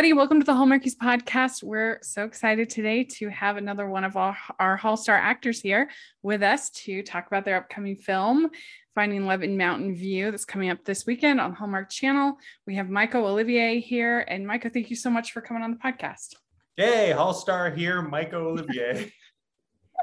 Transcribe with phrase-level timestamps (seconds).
[0.00, 0.16] everybody.
[0.16, 1.62] Welcome to the Hallmarkies podcast.
[1.62, 5.90] We're so excited today to have another one of our, our Hall Star actors here
[6.22, 8.48] with us to talk about their upcoming film,
[8.94, 12.38] Finding Love in Mountain View, that's coming up this weekend on Hallmark Channel.
[12.66, 14.20] We have Myko Olivier here.
[14.20, 16.34] And Myko, thank you so much for coming on the podcast.
[16.78, 19.12] Hey, Hall Star here, Myko Olivier.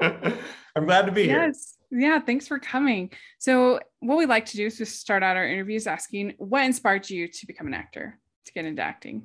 [0.00, 1.28] I'm glad to be yes.
[1.28, 1.46] here.
[1.46, 1.76] Yes.
[1.90, 3.10] Yeah, thanks for coming.
[3.40, 7.10] So, what we like to do is just start out our interviews asking what inspired
[7.10, 9.24] you to become an actor, to get into acting?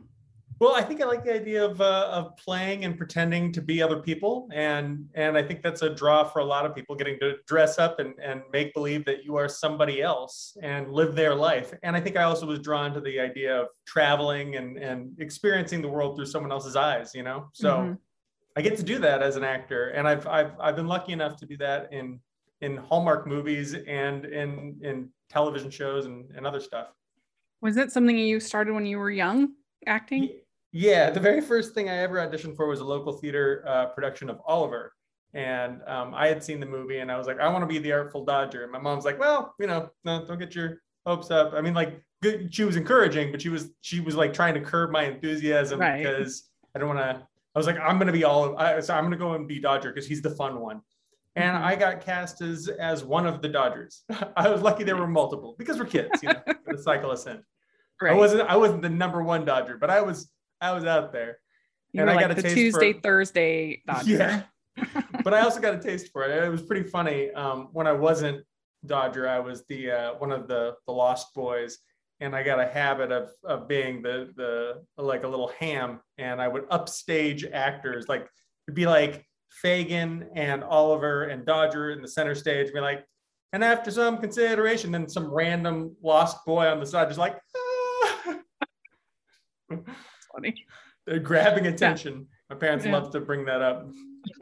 [0.64, 3.82] Well, I think I like the idea of uh, of playing and pretending to be
[3.82, 7.20] other people, and and I think that's a draw for a lot of people getting
[7.20, 11.36] to dress up and and make believe that you are somebody else and live their
[11.36, 11.74] life.
[11.84, 15.82] And I think I also was drawn to the idea of traveling and and experiencing
[15.82, 17.14] the world through someone else's eyes.
[17.14, 17.94] You know, so mm-hmm.
[18.56, 21.36] I get to do that as an actor, and I've I've I've been lucky enough
[21.42, 22.22] to do that in
[22.62, 26.88] in Hallmark movies and in in television shows and, and other stuff.
[27.60, 29.56] Was it something you started when you were young,
[29.86, 30.30] acting?
[30.76, 34.28] Yeah, the very first thing I ever auditioned for was a local theater uh, production
[34.28, 34.94] of Oliver.
[35.36, 37.78] And um, I had seen the movie and I was like, I want to be
[37.78, 38.64] the Artful Dodger.
[38.64, 41.54] And my mom's like, well, you know, no, don't get your hopes up.
[41.54, 44.62] I mean, like, good, she was encouraging, but she was she was like trying to
[44.62, 46.00] curb my enthusiasm right.
[46.04, 47.28] because I don't want to.
[47.56, 48.58] I was like, I'm gonna be all.
[48.58, 50.82] I, so I'm gonna go and be Dodger because he's the fun one.
[51.36, 51.66] And mm-hmm.
[51.66, 54.04] I got cast as as one of the Dodgers.
[54.36, 57.44] I was lucky there were multiple because we're kids, you know, the cycle in.
[58.02, 58.14] Right.
[58.14, 60.32] I wasn't I wasn't the number one Dodger, but I was
[60.64, 61.40] I was out there.
[61.92, 64.12] You and I like got a the Tuesday, for, Thursday Dodger.
[64.12, 64.44] Yeah.
[65.24, 66.44] but I also got a taste for it.
[66.44, 67.32] It was pretty funny.
[67.32, 68.46] Um, when I wasn't
[68.86, 71.80] Dodger, I was the uh, one of the the Lost Boys,
[72.22, 76.42] and I got a habit of of being the the like a little ham, and
[76.42, 78.08] I would upstage actors.
[78.08, 78.28] Like
[78.68, 79.26] it'd be like
[79.64, 83.06] Fagin and Oliver and Dodger in the center stage, be like,
[83.52, 87.38] and after some consideration, then some random Lost Boy on the side just like.
[87.58, 88.40] Ah
[90.34, 90.66] funny.
[91.06, 92.14] They're grabbing attention.
[92.14, 92.56] Yeah.
[92.56, 92.94] My parents yeah.
[92.94, 93.90] love to bring that up.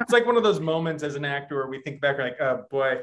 [0.00, 2.64] it's like one of those moments as an actor where we think back, like, oh
[2.70, 2.98] boy,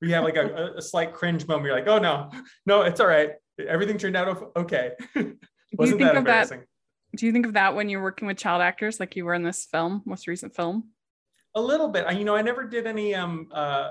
[0.00, 1.66] we have like a, a slight cringe moment.
[1.66, 2.30] You're like, oh no,
[2.66, 3.30] no, it's all right.
[3.66, 4.92] Everything turned out okay.
[5.74, 6.60] Wasn't that embarrassing?
[6.60, 6.66] That,
[7.16, 9.42] do you think of that when you're working with child actors, like you were in
[9.42, 10.90] this film, most recent film?
[11.54, 12.06] A little bit.
[12.06, 13.90] I, you know, I never did any um, uh,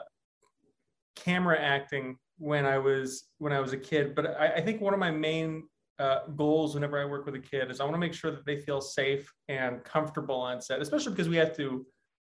[1.15, 4.93] camera acting when I was when I was a kid, but I, I think one
[4.93, 5.63] of my main
[6.01, 8.43] uh, goals whenever I work with a kid is I want to make sure that
[8.43, 11.85] they feel safe and comfortable on set, especially because we have to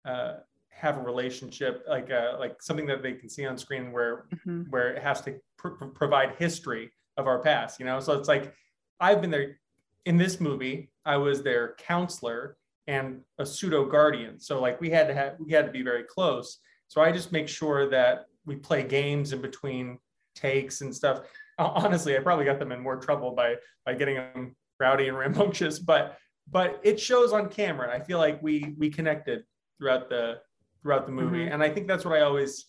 [0.04, 0.32] uh,
[0.70, 4.62] have a relationship, like uh, like something that they can see on screen where mm-hmm.
[4.70, 7.78] where it has to pr- provide history of our past.
[7.78, 8.52] You know, so it's like
[8.98, 9.60] I've been there
[10.04, 10.90] in this movie.
[11.04, 12.56] I was their counselor
[12.88, 16.02] and a pseudo guardian, so like we had to have we had to be very
[16.02, 16.58] close.
[16.88, 20.00] So I just make sure that we play games in between
[20.34, 21.20] takes and stuff
[21.74, 25.78] honestly, I probably got them in more trouble by by getting them rowdy and rambunctious,
[25.78, 26.16] but
[26.50, 27.94] but it shows on camera.
[27.94, 29.44] I feel like we we connected
[29.78, 30.38] throughout the
[30.82, 31.52] throughout the movie, mm-hmm.
[31.52, 32.66] and I think that's what I always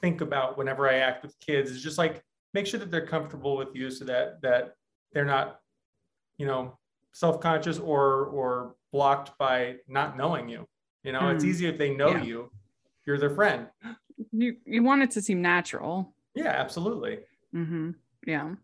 [0.00, 2.22] think about whenever I act with kids is just like
[2.54, 4.74] make sure that they're comfortable with you, so that that
[5.12, 5.58] they're not,
[6.36, 6.78] you know,
[7.12, 10.66] self-conscious or or blocked by not knowing you.
[11.02, 11.34] You know, mm.
[11.34, 12.22] it's easy if they know yeah.
[12.22, 12.50] you,
[13.06, 13.68] you're their friend.
[14.32, 16.12] You you want it to seem natural.
[16.34, 17.20] Yeah, absolutely.
[17.54, 17.90] Mm-hmm.
[18.28, 18.54] Yeah.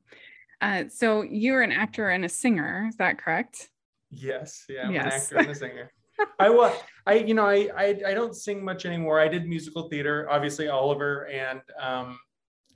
[0.61, 3.71] Uh, so you're an actor and a singer, is that correct?
[4.11, 4.67] Yes.
[4.69, 4.83] Yeah.
[4.83, 5.05] I'm yes.
[5.05, 5.93] an actor and a singer.
[6.39, 6.77] I was,
[7.07, 9.19] I, you know, I, I, I don't sing much anymore.
[9.19, 12.19] I did musical theater, obviously Oliver, and, um,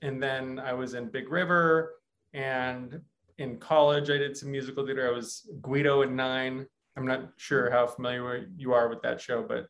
[0.00, 1.94] and then I was in Big River,
[2.32, 3.00] and
[3.36, 5.06] in college I did some musical theater.
[5.06, 6.66] I was Guido in Nine.
[6.96, 9.66] I'm not sure how familiar you are with that show, but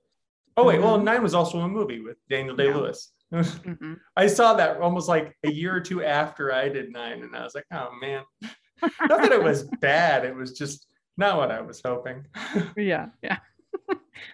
[0.58, 1.04] oh wait, well, mm-hmm.
[1.04, 3.94] Nine was also a movie with Daniel Day Lewis mm-hmm.
[4.16, 7.44] I saw that almost like a year or two after I did nine, and I
[7.44, 8.22] was like, oh man.
[8.82, 10.86] not that it was bad, it was just
[11.16, 12.24] not what I was hoping.
[12.76, 13.38] yeah, yeah.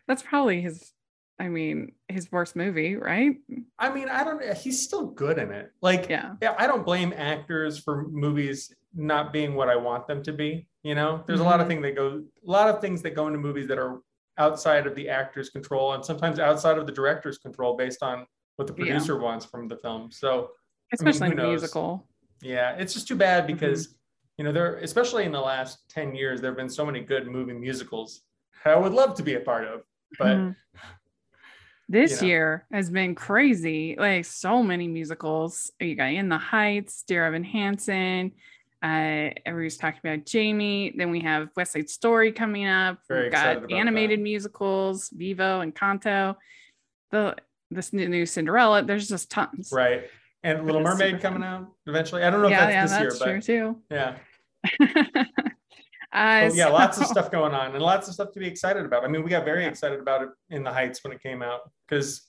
[0.07, 0.93] That's probably his
[1.41, 3.35] I mean, his worst movie, right?
[3.77, 5.73] I mean, I don't he's still good in it.
[5.83, 6.55] Like yeah, yeah.
[6.57, 10.69] I don't blame actors for movies not being what I want them to be.
[10.85, 11.49] You know, there's mm-hmm.
[11.49, 11.83] a lot of mm-hmm.
[11.83, 14.01] things that go a lot of things that go into movies that are
[14.39, 18.27] outside of the actor's control and sometimes outside of the director's control based on
[18.57, 19.23] what the producer yeah.
[19.23, 20.11] wants from the film.
[20.11, 20.51] So
[20.93, 22.07] especially I mean, in musical.
[22.43, 23.55] Yeah, it's just too bad mm-hmm.
[23.55, 23.95] because mm-hmm.
[24.39, 27.27] you know there, especially in the last ten years, there have been so many good
[27.27, 28.23] movie musicals.
[28.65, 29.83] I would love to be a part of,
[30.19, 30.37] but.
[30.37, 30.51] Mm-hmm.
[31.87, 32.29] This you know.
[32.29, 33.95] year has been crazy.
[33.99, 35.71] Like so many musicals.
[35.79, 38.33] You got In the Heights, Dear Evan Hansen.
[38.85, 40.93] Uh, everybody's talking about Jamie.
[40.95, 42.99] Then we have West Side Story coming up.
[43.09, 44.23] Very We've got animated that.
[44.23, 46.37] musicals, Vivo and Encanto.
[47.11, 47.35] The
[47.71, 48.83] this new Cinderella.
[48.83, 49.71] There's just tons.
[49.73, 50.05] Right.
[50.43, 52.23] And Little Mermaid coming out eventually.
[52.25, 53.99] I don't know yeah, if that's yeah, this that's year, true but
[54.79, 55.25] too.
[55.25, 55.25] Yeah.
[56.15, 58.85] Uh, Oh, yeah, lots of stuff going on and lots of stuff to be excited
[58.85, 59.03] about.
[59.03, 61.63] I mean, we got very excited about it in the Heights when it came out
[61.89, 62.23] because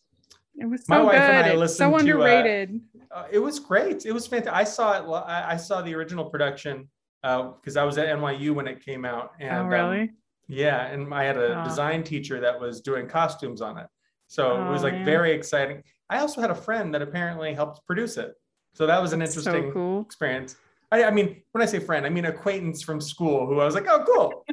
[0.55, 1.21] It was My so wife good.
[1.21, 2.81] and I listened so to, uh, underrated.
[3.15, 4.05] Uh, it was great.
[4.05, 4.53] It was fantastic.
[4.53, 5.23] I saw it.
[5.27, 6.89] I I saw the original production
[7.21, 9.31] because I was at NYU when it came out.
[9.39, 10.11] And, oh, um, really?
[10.47, 11.63] yeah, and I had a Oh.
[11.63, 13.87] design teacher that was doing costumes on it,
[14.27, 15.05] so it was Oh, like man.
[15.05, 15.81] very exciting.
[16.09, 18.31] I also had a friend that apparently helped produce it,
[18.73, 20.01] so that was an interesting So cool.
[20.01, 20.55] experience.
[20.91, 23.73] I, I mean, when I say friend, I mean acquaintance from school who I was
[23.73, 24.45] like, oh, cool,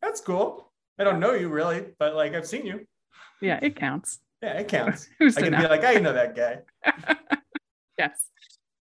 [0.00, 0.70] that's cool.
[0.98, 2.86] I don't know you really, but like I've seen you.
[3.40, 4.20] Yeah, it counts.
[4.42, 5.08] Yeah, it counts.
[5.18, 5.62] Who's I can know?
[5.62, 6.58] be like, I know that guy.
[7.98, 8.28] Yes.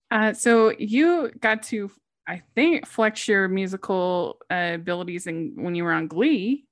[0.09, 1.89] Uh, so you got to,
[2.27, 6.65] I think, flex your musical uh, abilities in, when you were on Glee.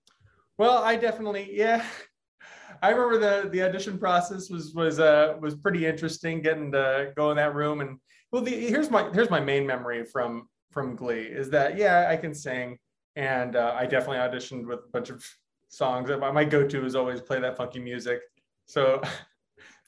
[0.57, 1.83] Well, I definitely, yeah.
[2.81, 7.30] I remember the the audition process was was uh was pretty interesting getting to go
[7.31, 7.97] in that room and
[8.31, 12.15] well the here's my here's my main memory from from Glee is that yeah I
[12.15, 12.77] can sing
[13.15, 15.25] and uh, I definitely auditioned with a bunch of
[15.68, 16.09] songs.
[16.09, 18.21] My my go-to is always play that funky music.
[18.65, 19.01] So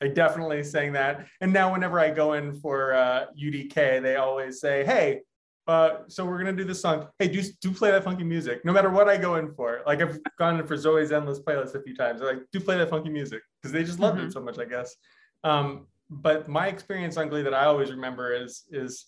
[0.01, 1.27] I definitely sang that.
[1.42, 5.21] And now whenever I go in for uh, UDK, they always say, "Hey,
[5.68, 7.07] uh, so we're gonna do this song.
[7.19, 9.81] Hey, do do play that funky music, no matter what I go in for.
[9.86, 12.19] Like I've gone in for Zoe's endless playlist a few times.
[12.19, 14.25] They're like, do play that funky music because they just loved Mhm.
[14.27, 14.95] it so much, I guess.
[15.44, 19.06] Um, but my experience on Glee that I always remember is is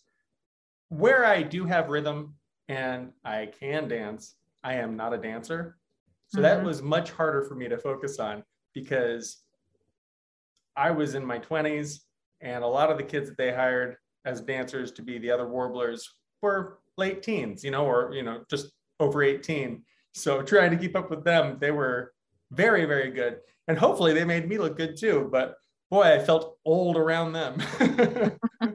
[0.90, 2.36] where I do have rhythm
[2.68, 4.36] and I can dance.
[4.64, 5.78] I am not a dancer,
[6.28, 6.66] so that Mhm.
[6.66, 8.44] was much harder for me to focus on
[8.74, 9.43] because
[10.76, 12.00] I was in my 20s
[12.42, 15.48] and a lot of the kids that they hired as dancers to be the other
[15.48, 16.10] warblers
[16.42, 19.84] were late teens, you know, or you know, just over 18.
[20.14, 22.14] So trying to keep up with them, they were
[22.52, 23.40] very, very good.
[23.68, 25.30] And hopefully they made me look good too.
[25.32, 25.56] But
[25.90, 27.62] boy, I felt old around them.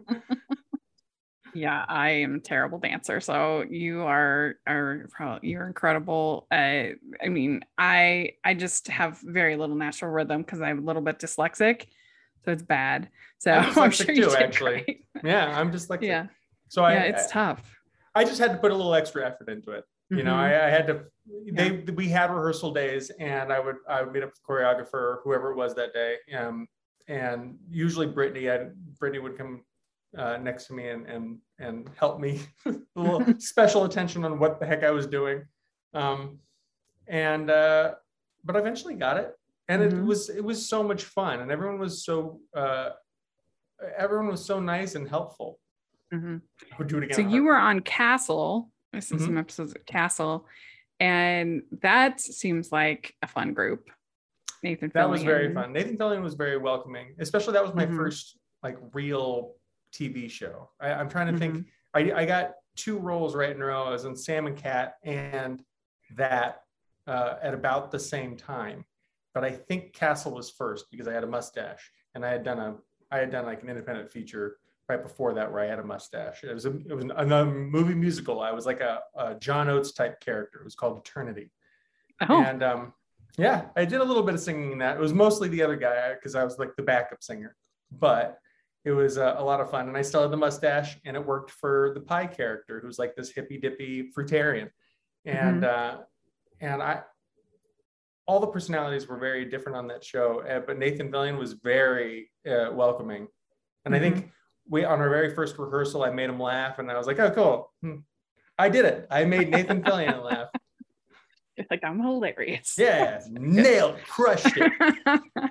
[1.59, 3.21] Yeah, I am a terrible dancer.
[3.21, 6.47] So you are are probably you're incredible.
[6.53, 11.03] Uh, I mean, I I just have very little natural rhythm because I'm a little
[11.03, 11.87] bit dyslexic,
[12.45, 13.09] so it's bad.
[13.39, 14.83] So I'm I'm, sure you too, did actually.
[14.83, 15.05] great.
[15.25, 16.27] yeah, I'm just like, Yeah,
[16.69, 17.75] so I, yeah, it's I, tough.
[18.15, 19.85] I just had to put a little extra effort into it.
[20.11, 20.63] You know, Mhm.
[20.63, 21.05] I, I had to,
[21.53, 25.19] they, we had rehearsal days and I would, I would meet up with the choreographer,
[25.23, 26.17] whoever it was that day.
[26.35, 26.67] Um,
[27.09, 28.69] and usually Brittany, I,
[28.99, 29.65] Brittany would come
[30.17, 34.61] uh, next to me and, and, and help me a little special attention on what
[34.61, 35.45] the heck I was doing.
[35.95, 36.39] Um,
[37.07, 37.95] and, uh,
[38.45, 39.35] but I eventually got it
[39.69, 40.07] and it Mhm.
[40.07, 42.91] was, it was so much fun and everyone was so, uh,
[43.97, 45.59] everyone was so nice and helpful.
[46.13, 46.41] Mhm.
[46.73, 47.17] I would do it again.
[47.17, 48.71] So you were on Castle.
[48.95, 50.47] I've seen some episodes of Castle,
[50.99, 53.91] and that seems like a fun group.
[54.63, 54.91] Nathan.
[54.95, 55.73] that was very fun.
[55.75, 57.97] Nathan Fillion was very welcoming, especially that was my Mhm.
[57.97, 59.55] first like real
[59.93, 60.71] TV show.
[60.81, 61.55] I, I'm trying to Mm-hmm.
[61.55, 61.67] think.
[61.95, 63.85] I, I got two roles right in a row.
[63.85, 65.63] I was in Sam and Cat and
[66.17, 66.63] that
[67.07, 68.85] uh, at about the same time.
[69.35, 72.59] But I think Castle was first because I had a mustache and I had done
[72.59, 72.77] a
[73.11, 74.57] I had done like an independent feature
[74.89, 76.45] right before that where I had a mustache.
[76.45, 78.41] It was a, it was another movie musical.
[78.41, 80.59] I was like a, a John Oates type character.
[80.61, 81.51] It was called Eternity.
[82.29, 82.93] Oh, And um,
[83.39, 84.97] yeah, I did a little bit of singing in that.
[84.97, 87.55] It was mostly the other guy because I was like the backup singer,
[87.93, 88.39] but
[88.85, 89.89] it was uh, a lot of fun.
[89.89, 93.15] And I still had the mustache, and it worked for the pie character, who's like
[93.17, 94.71] this hippy dippy fruitarian.
[95.25, 95.99] And uh,
[96.61, 97.03] and I,
[98.27, 102.31] all the personalities were very different on that show, uh, but Nathan Fillion was very
[102.49, 103.27] uh, welcoming.
[103.85, 104.31] And I think
[104.69, 107.31] we on our very first rehearsal, I made him laugh, and I was like, oh,
[107.31, 107.73] cool.
[107.83, 108.01] Hmm.
[108.59, 109.07] I did it.
[109.11, 110.49] I made Nathan Fillion laugh.
[111.57, 112.75] It's like I'm hilarious.
[112.79, 114.73] Yeah, nailed, crushed it.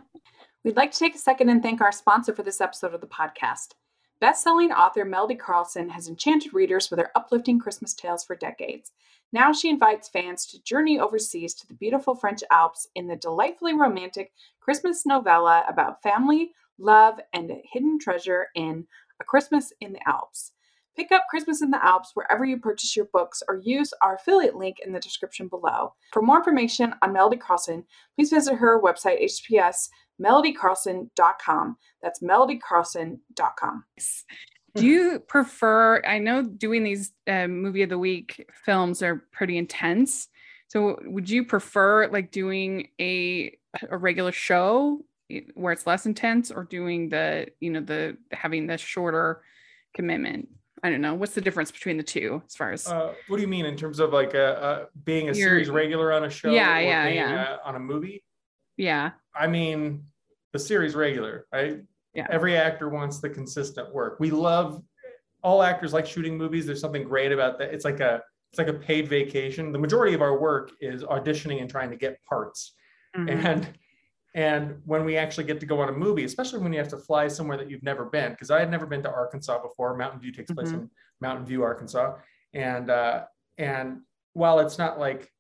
[0.68, 3.08] We'd like to take a second and thank our sponsor for this episode of the
[3.08, 3.70] podcast.
[4.20, 8.92] Best-selling author Melody Carlson has enchanted readers with her uplifting Christmas tales for decades.
[9.32, 13.76] Now she invites fans to journey overseas to the beautiful French Alps in the delightfully
[13.76, 18.88] romantic Christmas novella about family, love, and a hidden treasure in
[19.22, 20.52] A Christmas in the Alps.
[20.98, 24.56] Pick up Christmas in the Alps wherever you purchase your books or use our affiliate
[24.56, 25.94] link in the description below.
[26.12, 29.90] For more information on Melody Carlson, please visit her website, https
[30.22, 31.78] melodycarlson.com.
[32.02, 33.84] That's melodycarlson.com.
[34.76, 36.02] Do you prefer?
[36.06, 40.28] I know doing these uh, movie of the week films are pretty intense.
[40.68, 43.58] So would you prefer like doing a
[43.90, 45.04] a regular show
[45.56, 49.42] where it's less intense, or doing the you know the having the shorter
[49.96, 50.50] commitment?
[50.84, 51.16] I don't know.
[51.16, 53.76] What's the difference between the two as far as Uh, what do you mean in
[53.76, 56.52] terms of like a, uh being a You're- series regular on a show?
[56.52, 57.44] Yeah, or yeah, being, yeah.
[57.44, 58.24] uh, on a movie?
[58.78, 60.04] Yeah I mean,
[60.54, 61.46] the series regular.
[61.54, 61.82] Right?
[62.16, 62.26] Yeah.
[62.32, 64.20] Every actor wants the consistent work.
[64.20, 64.82] We love
[65.44, 66.66] all actors like shooting movies.
[66.66, 67.72] There's something great about that.
[67.74, 69.72] It's like a it's like a paid vacation.
[69.72, 72.74] The majority of our work is auditioning and trying to get parts.
[73.16, 73.30] Mhm.
[73.46, 73.78] And
[74.36, 76.98] and when we actually get to go on a movie, especially when you have to
[76.98, 79.96] fly somewhere that you've never been, because I had never been to Arkansas before.
[79.96, 80.74] Mountain View takes place Mhm.
[80.76, 80.92] in
[81.22, 82.16] Mountain View, Arkansas,
[82.54, 83.26] and uh,
[83.58, 84.02] and
[84.34, 85.32] while it's not like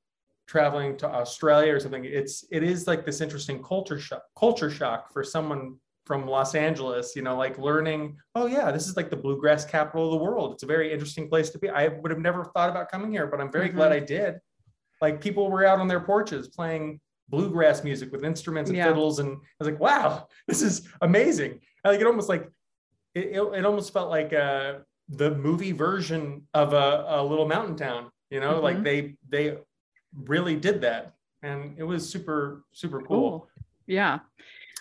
[0.47, 5.11] traveling to Australia or something, it's it is like this interesting culture shock culture shock
[5.13, 5.75] for someone
[6.05, 7.15] from Los Angeles.
[7.15, 10.53] You know, like learning, oh yeah, this is like the bluegrass capital of the world.
[10.53, 11.69] It's a very interesting place to be.
[11.69, 13.75] I would have never thought about coming here, but I'm very Mhm.
[13.75, 14.39] glad I did.
[15.01, 16.99] Like people were out on their porches playing
[17.29, 18.87] bluegrass music with instruments and Yeah.
[18.87, 22.49] fiddles and i was like wow this is amazing I like it almost like
[23.13, 24.75] it, it, it almost felt like uh
[25.09, 28.83] the movie version of a, a little mountain town you know like Mhm.
[28.85, 29.57] they they
[30.15, 33.49] really did that and it was super super cool, Cool.
[33.85, 34.19] Yeah.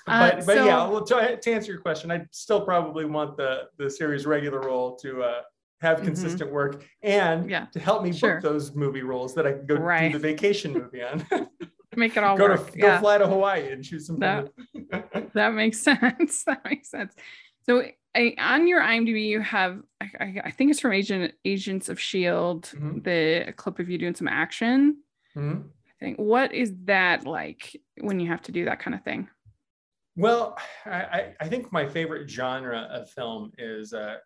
[0.07, 3.63] Uh, but but yeah well, to, to answer your question i still probably want the
[3.77, 5.41] the series regular role to uh
[5.83, 6.05] have Mhm.
[6.05, 7.67] consistent work and Yeah.
[7.73, 8.35] to help me Sure.
[8.37, 10.11] book those movie roles that I can go Right.
[10.11, 11.27] do the vacation movie on.
[11.97, 12.71] Make it all go work.
[12.73, 14.19] to go fly to Hawaii and shoot some.
[14.19, 14.49] That-
[15.35, 16.45] That makes sense.
[16.45, 17.15] That makes sense.
[17.65, 22.01] So I, on your IMDb, you have I, I- think it's from Agent Agents of
[22.01, 22.71] Shield.
[22.75, 23.05] Mhm.
[23.05, 25.03] The clip of you doing some action.
[25.37, 25.65] Mhm.
[25.69, 26.19] I think.
[26.19, 29.29] What is that like when you have to do that kind of thing?
[30.17, 34.17] Well, I, I- think my favorite genre of film is uh,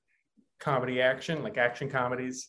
[0.60, 2.48] comedy action, like action comedies.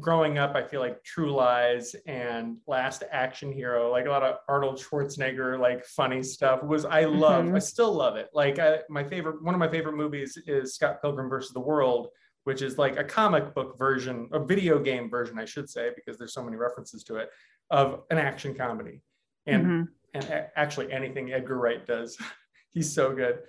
[0.00, 4.36] Growing up, I feel like True Lies and Last Action Hero, like a lot of
[4.48, 7.44] Arnold Schwarzenegger, like funny stuff, was I love.
[7.44, 7.54] Mhm.
[7.54, 8.28] I still love it.
[8.34, 12.08] Like I, my favorite, one of my favorite movies is Scott Pilgrim versus the World,
[12.44, 16.18] which is like a comic book version, a video game version, I should say, because
[16.18, 17.30] there's so many references to it,
[17.70, 19.02] of an action comedy.
[19.46, 19.88] And Mhm.
[20.14, 22.16] and a- actually anything Edgar Wright does.
[22.72, 23.40] He's so good.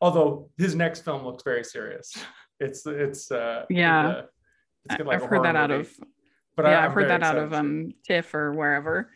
[0.00, 2.12] Although his next film looks very serious.
[2.60, 4.06] It's it's uh Yeah.
[4.08, 4.26] uh,
[4.86, 5.82] it's got, like, I've heard that out movie.
[5.82, 5.98] of
[6.56, 9.10] But yeah, I'm I've heard that out of um TIFF or wherever.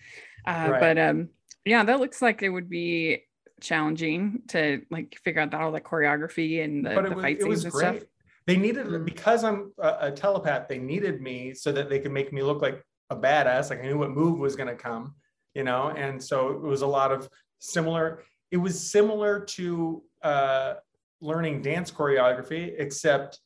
[0.46, 0.80] Uh, Right.
[0.80, 1.28] But um,
[1.64, 3.24] yeah, that looks like it would be
[3.60, 7.64] challenging to like figure out that all the choreography and the, the was, fight scenes
[7.64, 7.96] and great.
[8.00, 8.08] stuff.
[8.48, 9.04] They needed Mhm.
[9.04, 10.68] because I'm a, a telepath.
[10.68, 13.68] They needed me so that they could make me look like a badass.
[13.68, 15.14] Like I knew what move was going to come,
[15.54, 15.90] you know.
[15.90, 17.28] And so it was a lot of
[17.58, 18.22] similar.
[18.50, 20.74] It was similar to uh,
[21.20, 23.38] learning dance choreography, except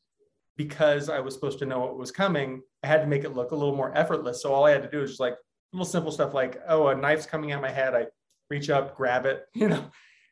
[0.56, 3.50] because I was supposed to know what was coming, I had to make it look
[3.50, 4.40] a little more effortless.
[4.40, 5.34] So all I had to do was just like
[5.72, 7.94] little simple stuff like, oh, a knife's coming at my head.
[7.96, 8.06] I
[8.50, 9.84] reach up, grab it, you know.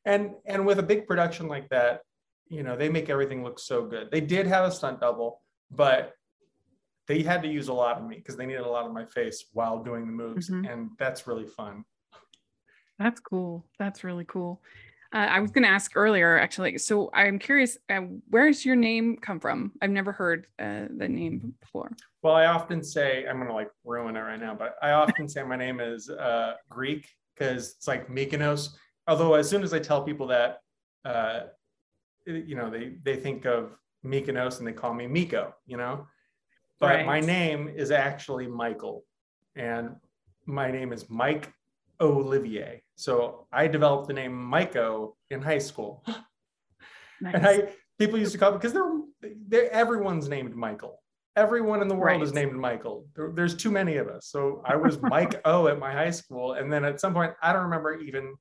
[0.04, 2.02] And and with a big production like that,
[2.50, 4.11] you know, they make everything look so good.
[4.11, 5.40] They did have a stunt double,
[5.71, 6.14] but
[7.07, 9.07] they had to use a lot of me because they needed a lot of my
[9.07, 10.50] face while doing the moves.
[10.50, 10.71] Mhm.
[10.71, 11.85] And that's really fun.
[12.99, 13.64] That's cool.
[13.78, 14.61] That's really cool.
[15.12, 16.78] Uh, I was going to ask earlier, actually.
[16.78, 19.73] So I'm curious, uh, where's your name come from?
[19.83, 21.97] I've never heard uh, the name before.
[22.23, 25.28] Well, I often say, I'm going to like ruin it right now, but I often
[25.28, 28.69] say my name is uh, Greek because it's like Mykonos.
[29.09, 30.59] Although as soon as I tell people that,
[31.04, 31.40] uh,
[32.32, 33.72] you know, they, they think of
[34.04, 36.06] Mykonos and they call me Miko, you know,
[36.78, 37.06] but Right.
[37.06, 39.04] my name is actually Michael
[39.56, 39.96] and
[40.46, 41.52] my name is Mike
[42.00, 42.82] Olivier.
[42.96, 46.04] So I developed the name Myko in high school.
[47.22, 47.68] And I
[47.99, 48.90] people used to call because they're,
[49.49, 51.02] they're everyone's named Michael.
[51.37, 53.06] Everyone in the world is named Michael.
[53.14, 54.26] There- there's too many of us.
[54.28, 57.52] So I was Mike O at my high school, and then at some point I
[57.52, 58.34] don't remember even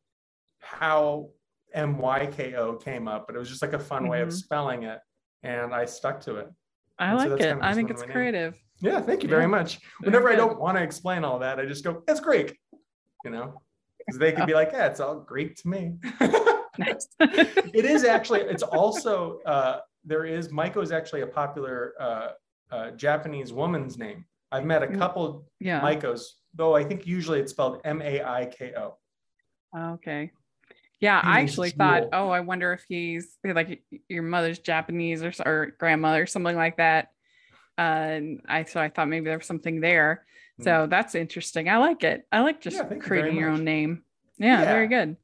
[0.60, 1.30] how
[1.74, 4.30] M Y K O came up, but it was just like a fun way of
[4.30, 4.34] Mhm.
[4.34, 5.00] spelling it,
[5.44, 6.50] and I stuck to it.
[6.98, 7.48] I and like that's it.
[7.50, 8.16] kind of I think it's of my names.
[8.18, 8.58] creative.
[8.82, 9.36] Yeah, thank you Yeah.
[9.36, 9.78] very much.
[9.78, 12.58] Very Whenever I don't want to explain all that, I just go, "It's Greek,"
[13.24, 13.62] you know,
[13.98, 15.98] because they could be like, "Yeah, it's all Greek to me."
[17.20, 22.30] It is actually it's also uh, there is maiko is actually a popular uh,
[22.72, 24.24] uh, japanese woman's name
[24.54, 24.98] i've met a Mm.
[24.98, 25.82] couple yeah.
[25.82, 26.22] maikos
[26.54, 28.96] though i think usually it's spelled m-a-i-k-o
[29.78, 30.32] Okay.
[31.02, 35.74] Yeah, I actually thought, oh, I wonder if he's like your mother's Japanese or, or
[35.80, 37.10] grandmother, or something like that.
[37.78, 40.26] Uh, and I so I thought maybe there was something there.
[40.60, 40.64] Mm.
[40.66, 41.70] So that's interesting.
[41.70, 42.28] I like it.
[42.32, 43.60] I like just Yeah, thank you creating your much.
[43.60, 44.04] own name.
[44.38, 45.16] Yeah, very good.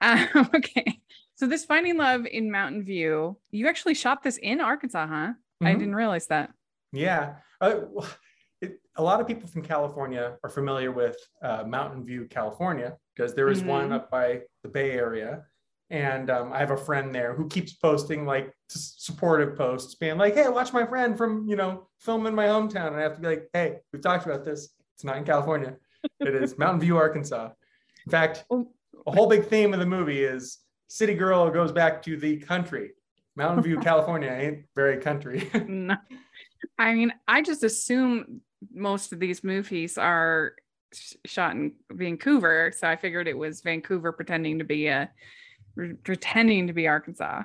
[0.00, 1.00] Uh, okay.
[1.34, 5.32] So this Finding Love in Mountain View, you actually shot this in Arkansas, huh?
[5.60, 5.78] I Mhm.
[5.80, 6.52] didn't realize that.
[6.92, 7.80] yeah uh,
[8.62, 13.34] it, a lot of people from california are familiar with uh, mountain view california because
[13.34, 13.94] there is one Mhm.
[13.96, 15.44] up by the bay area.
[15.90, 20.34] And um, i have a friend there who keeps posting like supportive posts being like
[20.34, 22.88] hey watch my friend from you know film in my hometown.
[22.88, 24.60] And i have to be like hey we've talked about this.
[24.94, 25.76] It's not in california.
[26.20, 27.50] It is mountain view arkansas.
[28.06, 28.66] In fact Oh.
[29.06, 32.92] a whole big theme of the movie is city girl goes back to the country.
[33.36, 35.50] Mountain view california ain't very country.
[35.68, 35.96] No.
[36.78, 38.40] I mean, I just assume
[38.72, 40.54] most of these movies are
[41.24, 45.10] shot in Vancouver, so I figured it was Vancouver pretending to be a
[46.04, 47.42] pretending to be Arkansas.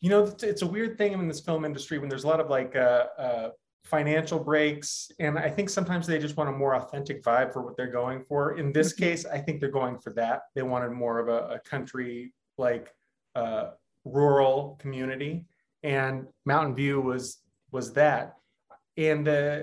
[0.00, 2.48] You know, it's a weird thing in this film industry when there's a lot of
[2.48, 3.50] like uh, uh,
[3.84, 7.76] financial breaks, and I think sometimes they just want a more authentic vibe for what
[7.76, 8.58] they're going for.
[8.58, 9.04] In this mm-hmm.
[9.04, 10.42] case, I think they're going for that.
[10.54, 12.94] They wanted more of a, a country like
[13.34, 13.70] uh,
[14.04, 15.46] rural community,
[15.82, 17.38] and Mountain View was
[17.72, 18.36] was that.
[18.96, 19.62] And uh,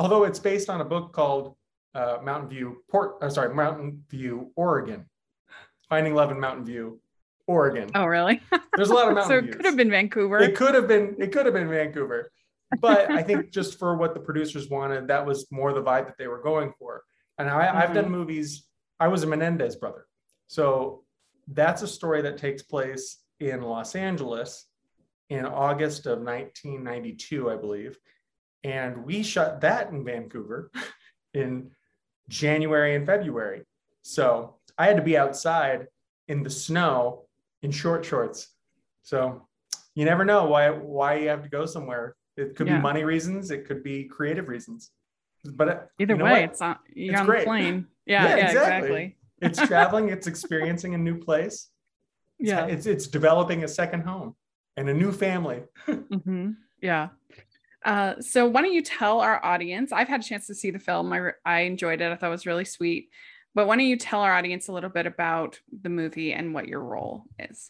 [0.00, 1.54] although it's based on a book called
[1.94, 5.04] uh, Mountain View Port, uh, sorry, Mountain View, Oregon,
[5.90, 7.00] Finding Love in Mountain View,
[7.46, 7.90] Oregon.
[7.94, 8.40] Oh, really?
[8.76, 9.56] There's a lot of mountain so it views.
[9.56, 10.38] could have been Vancouver.
[10.38, 11.16] It could have been.
[11.18, 12.32] It could have been Vancouver,
[12.80, 16.16] but I think just for what the producers wanted, that was more the vibe that
[16.16, 17.02] they were going for.
[17.38, 17.76] And I, mm-hmm.
[17.76, 18.64] I've done movies.
[18.98, 20.06] I was a Menendez brother,
[20.46, 21.04] so
[21.48, 24.66] that's a story that takes place in Los Angeles
[25.28, 27.96] in August of 1992, I believe,
[28.64, 30.70] and we shot that in Vancouver
[31.34, 31.70] in
[32.28, 33.62] January and February.
[34.02, 35.86] So I had to be outside
[36.28, 37.24] in the snow
[37.62, 38.48] in short shorts.
[39.02, 39.46] So
[39.94, 42.16] you never know why why you have to go somewhere.
[42.36, 42.76] It could yeah.
[42.76, 44.90] be money reasons, it could be creative reasons.
[45.44, 46.42] But uh, either you know way, what?
[46.42, 47.40] it's on you're it's on great.
[47.40, 47.86] the plane.
[48.06, 48.56] Yeah, yeah, yeah exactly.
[48.88, 49.16] exactly.
[49.40, 51.68] it's traveling, it's experiencing a new place.
[52.40, 52.66] It's, yeah.
[52.66, 54.34] It's it's developing a second home
[54.76, 55.62] and a new family.
[55.88, 56.52] mm-hmm.
[56.82, 57.10] Yeah.
[57.84, 59.92] Uh, so why don't you tell our audience?
[59.92, 61.12] I've had a chance to see the film.
[61.12, 62.12] I, I enjoyed it.
[62.12, 63.08] I thought it was really sweet.
[63.54, 66.68] But why don't you tell our audience a little bit about the movie and what
[66.68, 67.68] your role is?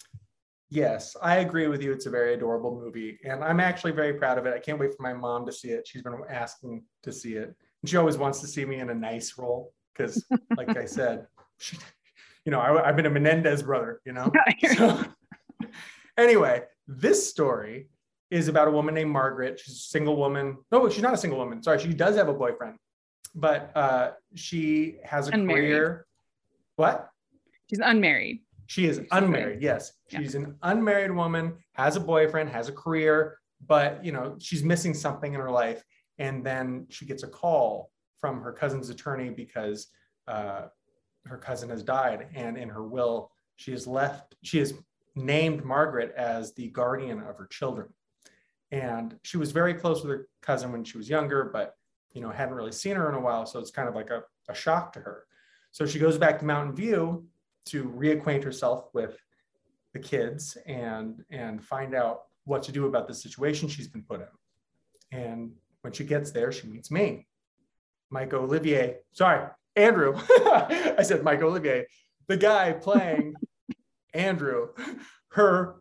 [0.69, 1.91] Yes, I agree with you.
[1.93, 4.55] It's a very adorable movie, and I'm actually very proud of it.
[4.55, 5.89] I can't wait for my mom to see it.
[5.89, 7.57] She's been asking to see it.
[7.83, 10.25] And she always wants to see me in a nice role because,
[10.57, 11.27] like I said,
[11.59, 11.77] she,
[12.45, 14.01] you know, I, have been a Menendez brother.
[14.07, 14.31] You know.
[14.77, 15.05] so,
[16.17, 17.89] anyway, this story
[18.31, 19.61] is about a woman named Margaret.
[19.61, 20.59] She's a single woman.
[20.71, 21.63] No, she's not a single woman.
[21.63, 22.77] Sorry, she does have a boyfriend,
[23.35, 25.63] but uh, she has a unmarried.
[25.63, 26.07] career.
[26.77, 27.11] What?
[27.69, 28.41] She's unmarried.
[28.67, 29.63] She is unmarried.
[29.63, 30.41] Yes, she's yeah.
[30.41, 35.35] an unmarried woman, has a boyfriend, has a career, but you know she's missing something
[35.35, 35.83] in her life.
[36.19, 37.91] And then she gets a call
[38.21, 39.89] from her cousin's attorney because
[40.29, 40.67] uh,
[41.27, 44.37] her cousin has died, and in her will, she has left.
[44.43, 44.75] She has
[45.17, 47.89] named Margaret as the guardian of her children.
[48.73, 51.75] And she was very close with her cousin when she was younger, but
[52.13, 53.47] you know, hadn't really seen her in a while.
[53.47, 55.25] So it's kind of like a, a shock to her.
[55.71, 57.27] So she goes back to Mountain View
[57.67, 59.17] to reacquaint herself with
[59.93, 64.21] the kids and and find out what to do about the situation she's been put
[64.21, 65.19] in.
[65.19, 65.53] And
[65.83, 67.27] when she gets there, she meets me,
[68.11, 68.99] Mike Olivier.
[69.13, 70.15] Sorry, Andrew.
[70.29, 71.87] I said Mike Olivier,
[72.29, 73.35] the guy playing
[74.15, 74.69] Andrew,
[75.33, 75.77] her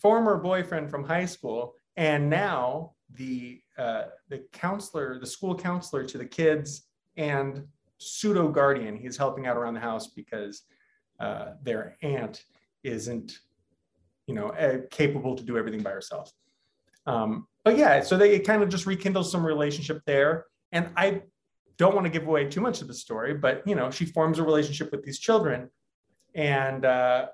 [0.00, 6.18] former boyfriend from high school, and now the uh, the counselor, the school counselor to
[6.18, 6.82] the kids,
[7.16, 7.66] and
[7.98, 8.96] pseudo guardian.
[8.96, 10.62] He's helping out around the house because
[11.18, 12.44] uh, their aunt
[12.82, 13.38] isn't,
[14.26, 16.32] you know, uh, capable to do everything by herself.
[17.06, 21.22] Um, but yeah, so they kind of just rekindles some relationship there, and I
[21.76, 24.38] don't want to give away too much of the story, but you know, she forms
[24.38, 25.70] a relationship with these children,
[26.34, 27.26] and uh,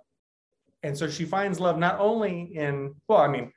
[0.83, 3.53] and so she finds love not only in well, I mean,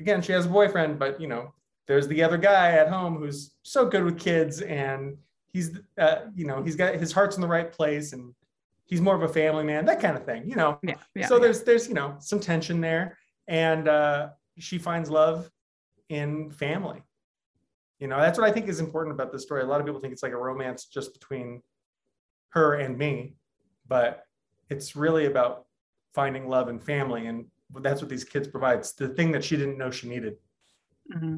[0.00, 1.52] again, she has a boyfriend, but you know,
[1.86, 5.16] there's the other guy at home who's so good with kids and
[5.52, 8.34] he's uh, you know he's got his heart's in the right place and
[8.84, 10.78] he's more of a family man that kind of thing you know?
[10.82, 11.40] Yeah, yeah so yeah.
[11.42, 15.50] there's there's you know some tension there and uh, she finds love
[16.08, 17.02] in family.
[17.98, 19.62] You know that's what i think is important about this story.
[19.62, 21.62] A lot of people think it's like a romance just between
[22.50, 23.34] her and me
[23.88, 24.24] but
[24.70, 25.66] it's really about
[26.14, 27.46] finding love and family and
[27.80, 30.36] that's what these kids provide it's the thing that she didn't know she needed
[31.14, 31.36] mm-hmm.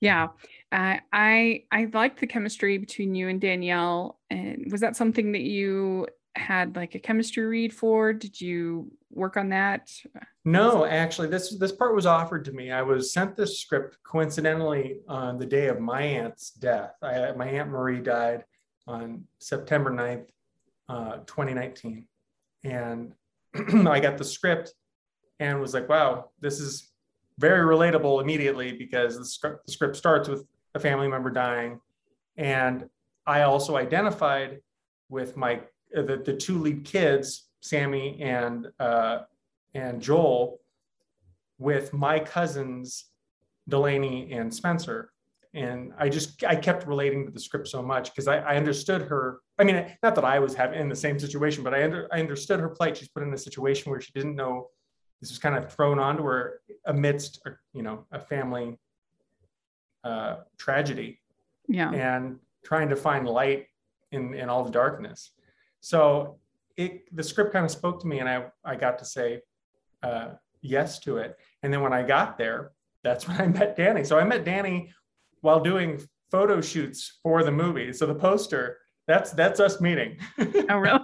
[0.00, 0.28] Yeah,
[0.70, 4.18] uh, I I liked the chemistry between you and Danielle.
[4.30, 8.12] And was that something that you had like a chemistry read for?
[8.12, 9.90] Did you work on that?
[10.44, 12.70] No, actually, this this part was offered to me.
[12.70, 16.94] I was sent this script coincidentally on the day of my aunt's death.
[17.02, 18.44] I, my aunt Marie died
[18.86, 20.28] on September 9th,
[20.88, 22.06] uh, 2019,
[22.64, 23.12] and
[23.88, 24.74] I got the script
[25.40, 26.88] and was like, "Wow, this is
[27.38, 31.80] very relatable immediately because the script, the script starts with a family member dying.
[32.36, 32.88] And
[33.26, 34.60] I also identified
[35.08, 35.60] with my
[35.96, 39.20] uh, the, the two lead kids, Sammy and uh,
[39.74, 40.60] and Joel,
[41.58, 43.06] with my cousins,
[43.68, 45.12] Delaney and Spencer.
[45.54, 49.02] And I just I kept relating to the script so much because I, I understood
[49.02, 49.38] her.
[49.58, 52.20] I mean, not that I was having in the same situation, but I under, I
[52.20, 52.96] understood her plight.
[52.96, 54.68] She's put in a situation where she didn't know
[55.20, 58.78] this was kind of thrown onto her amidst a, you know a family
[60.04, 61.20] uh, tragedy
[61.68, 63.66] yeah and trying to find light
[64.12, 65.30] in in all the darkness.
[65.80, 66.38] So
[66.76, 69.42] it the script kind of spoke to me, and I I got to say
[70.02, 71.36] uh, yes to it.
[71.62, 74.04] And then when I got there, that's when I met Danny.
[74.04, 74.92] So I met Danny
[75.40, 76.00] while doing
[76.30, 77.92] photo shoots for the movie.
[77.92, 80.18] So the poster that's that's us meeting.
[80.68, 81.00] Oh really?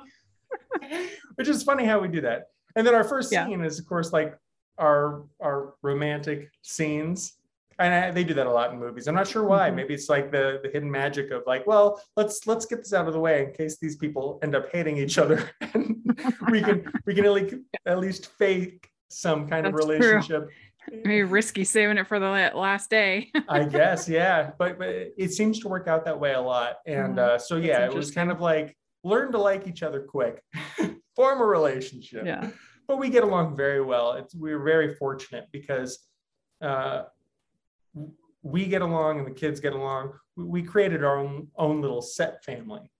[1.36, 2.48] Which is funny how we do that.
[2.76, 3.46] And then our first Yeah.
[3.46, 4.36] scene is of course like
[4.78, 7.34] our our romantic scenes
[7.78, 9.74] and I, they do that a lot in movies i'm not sure why Mhm.
[9.76, 13.06] maybe it's like the the hidden magic of like well let's let's get this out
[13.06, 16.18] of the way in case these people end up hating each other and
[16.50, 17.54] we can we can at least,
[17.86, 19.96] at least fake some kind of That's true.
[19.96, 20.48] relationship
[20.90, 23.30] Maybe risky saving it for the last day.
[23.48, 27.14] i guess yeah but, but it seems to work out that way a lot and
[27.16, 27.18] Mhm.
[27.18, 30.42] uh, so yeah it was kind of like learn to like each other quick
[31.14, 32.50] form a relationship yeah.
[32.88, 34.12] but we get along very well.
[34.12, 35.98] It's we're very fortunate because
[36.60, 37.04] uh,
[38.42, 40.12] we get along and the kids get along.
[40.36, 42.90] We, we created our own own little set family.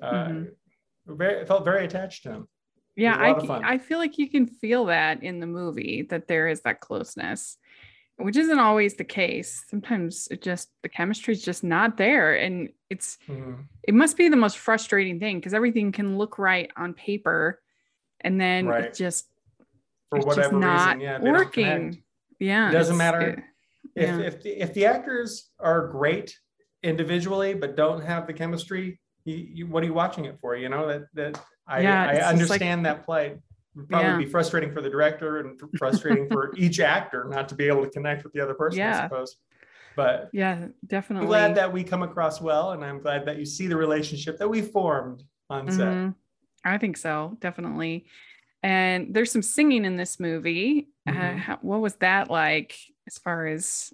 [0.00, 0.50] Uh, Mhm.
[1.04, 2.48] Very felt very attached to them.
[2.94, 3.64] Yeah, I, lot of c- fun.
[3.64, 7.58] I feel like you can feel that in the movie that there is that closeness,
[8.22, 9.64] which isn't always the case.
[9.68, 13.64] Sometimes it just the chemistry is just not there, and it's Mhm.
[13.82, 17.60] it must be the most frustrating thing because everything can look right on paper,
[18.20, 18.84] and then Right.
[18.84, 19.28] it just
[20.10, 22.02] For it's just whatever not reason, yeah, working.
[22.38, 23.38] Yeah, It doesn't matter it-
[23.94, 24.18] If yeah.
[24.20, 26.38] if the, if the actors are great
[26.82, 30.56] individually but don't have the chemistry, you, you, what are you watching it for?
[30.56, 33.38] You know that that I, Yeah, I just like- understand that plight.
[33.74, 34.18] Would probably Yeah.
[34.18, 37.90] be frustrating for the director and frustrating for each actor not to be able to
[37.90, 38.82] connect with the other person.
[38.82, 39.36] I suppose.
[39.96, 41.24] But yeah, definitely.
[41.24, 44.38] I'm glad that we come across well, and I'm glad that you see the relationship
[44.38, 45.88] that we formed on set.
[45.88, 46.14] Mhm.
[46.64, 48.06] I think so, definitely.
[48.62, 50.88] And there's some singing in this movie.
[51.06, 51.36] Uh, Mhm.
[51.38, 53.92] how, what was that like as far as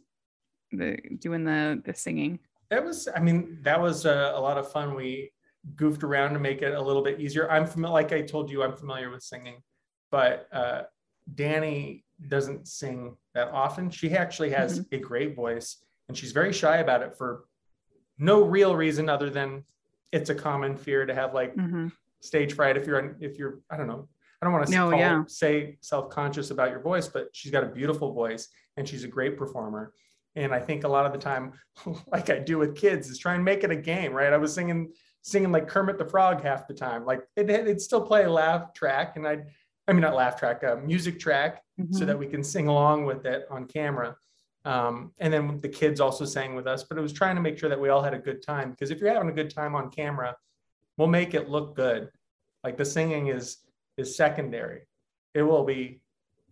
[0.73, 2.39] the doing the the singing?
[2.71, 4.95] That was, I mean, that was a, a lot of fun.
[4.95, 5.33] We
[5.75, 7.51] goofed around to make it a little bit easier.
[7.51, 9.63] I'm familiar, like I told you, I'm familiar with singing,
[10.11, 10.83] but uh,
[11.35, 13.91] Danny doesn't sing that often.
[13.91, 15.77] She actually has a great voice,
[16.09, 17.45] and she's very shy about it for
[18.19, 19.65] no real reason other than
[20.11, 21.93] it's a common fear to have like Mhm.
[22.21, 24.09] stage fright if you're if you're I don't know
[24.43, 25.23] I don't want to No, call, yeah.
[25.29, 29.37] say self-conscious about your voice but she's got a beautiful voice and she's a great
[29.37, 29.93] performer
[30.35, 31.53] and I think a lot of the time
[32.09, 34.53] like I do with kids is try and make it a game right I was
[34.53, 34.93] singing
[35.23, 38.73] singing like Kermit the Frog half the time like it, it'd still play a laugh
[38.75, 39.45] track and I'd
[39.89, 42.07] I mean not laugh track uh, music track so Mhm.
[42.07, 44.17] that we can sing along with it on camera.
[44.65, 47.57] Um, and then the kids also sang with us, but it was trying to make
[47.59, 49.75] sure that we all had a good time because if you're having a good time
[49.75, 50.37] on camera,
[50.99, 52.11] we'll make it look good.
[52.65, 53.59] Like the singing is
[53.97, 54.83] is secondary.
[55.35, 56.01] It will be,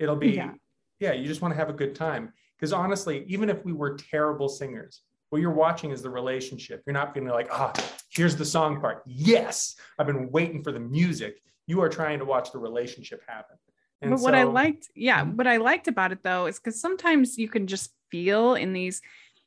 [0.00, 0.54] it'll be, yeah,
[0.98, 1.12] Yeah.
[1.12, 2.32] you just want to have a good time.
[2.56, 6.82] Because honestly, even if we were terrible singers, what you're watching is the relationship.
[6.86, 7.72] You're not going to like, ah,
[8.10, 9.02] here's the song part.
[9.06, 11.40] Yes, I've been waiting for the music.
[11.66, 13.56] You are trying to watch the relationship happen.
[14.02, 15.36] And but what I liked, yeah, Mhm.
[15.36, 19.02] what I liked about it though is because sometimes you can just feel in these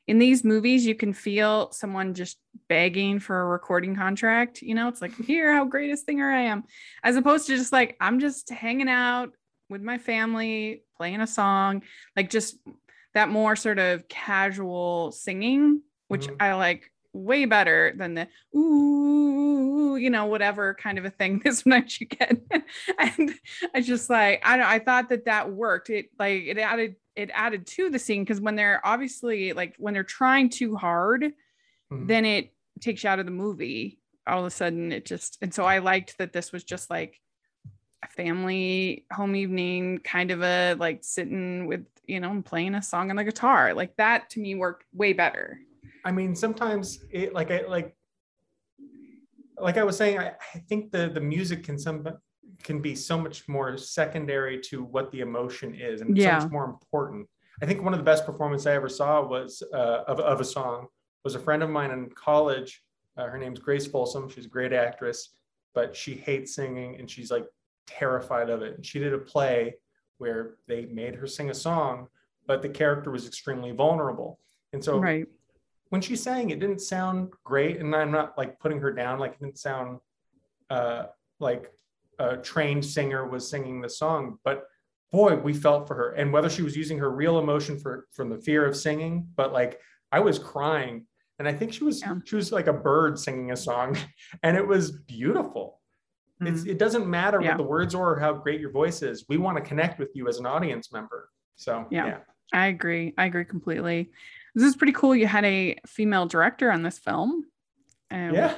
[0.07, 4.59] in these movies, you can feel someone just begging for a recording contract.
[4.63, 6.63] You know, it's like, here, how great a singer I am,
[7.03, 9.35] as opposed to just like, I'm just hanging out
[9.69, 11.83] with my family, playing a song,
[12.15, 12.57] like just
[13.13, 16.37] that more sort of casual singing, which Mhm.
[16.39, 21.59] I like way better than the ooh, you know, whatever kind of a thing this
[21.61, 22.37] sometimes you get.
[22.97, 23.33] and
[23.73, 25.89] I just like, I don't, I thought that that worked.
[25.89, 29.93] It like, it added, it added to the scene because when they're obviously like, when
[29.93, 31.33] they're trying too hard,
[31.91, 32.07] Mhm.
[32.07, 33.99] then it takes you out of the movie.
[34.27, 37.19] All of a sudden, it just, and so I liked that this was just like
[38.03, 42.81] a family home evening, kind of a like sitting with, you know, and playing a
[42.83, 43.73] song on the guitar.
[43.73, 45.59] Like that to me worked way better.
[46.05, 47.95] I mean, sometimes it like I like
[49.59, 52.07] like I was saying, I, I think the the music can some
[52.63, 56.39] can be so much more secondary to what the emotion is and Yeah.
[56.39, 57.27] so much more important.
[57.61, 60.45] I think one of the best performances I ever saw was uh, of, of a
[60.45, 60.87] song
[61.23, 62.81] was a friend of mine in college.
[63.17, 64.29] Uh, her name's Grace Folsom.
[64.29, 65.29] She's a great actress,
[65.73, 67.45] but she hates singing and she's like
[67.85, 68.75] terrified of it.
[68.75, 69.75] And she did a play
[70.17, 72.07] where they made her sing a song,
[72.47, 74.39] but the character was extremely vulnerable.
[74.73, 75.27] And so right.
[75.89, 77.79] When she sang, it didn't sound great.
[77.79, 79.99] And I'm not like putting her down, like it didn't sound
[80.69, 81.05] uh,
[81.39, 81.71] like
[82.19, 84.65] a trained singer was singing the song, but
[85.11, 86.11] boy, we felt for her.
[86.11, 89.51] And whether she was using her real emotion for from the fear of singing, but
[89.51, 89.79] like
[90.11, 91.05] I was crying.
[91.39, 92.15] And I think she was Yeah.
[92.25, 93.97] she was like a bird singing a song,
[94.43, 95.79] and it was beautiful.
[96.41, 97.49] It's it doesn't matter Yeah.
[97.49, 99.25] what the words are or how great your voice is.
[99.27, 101.29] We want to connect with you as an audience member.
[101.55, 102.05] So Yeah.
[102.05, 102.17] yeah.
[102.53, 103.13] I agree.
[103.17, 104.11] I agree completely.
[104.59, 105.15] This is pretty cool.
[105.15, 107.45] You had a female director on this film.
[108.11, 108.55] Um, yeah.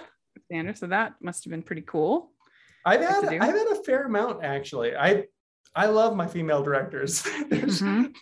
[0.52, 0.76] Sandra.
[0.76, 2.32] So that must have been pretty cool.
[2.86, 3.26] I've had?
[3.26, 4.96] I've had a fair amount actually.
[4.96, 5.26] I
[5.76, 7.22] I love my female directors.
[7.52, 8.16] Mhm.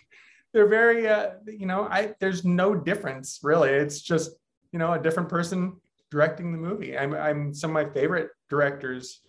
[0.52, 3.70] They're very uh, you know, I there's no difference really.
[3.70, 4.32] It's just,
[4.72, 6.98] you know, a different person directing the movie.
[6.98, 9.20] I'm I'm some of my favorite directors.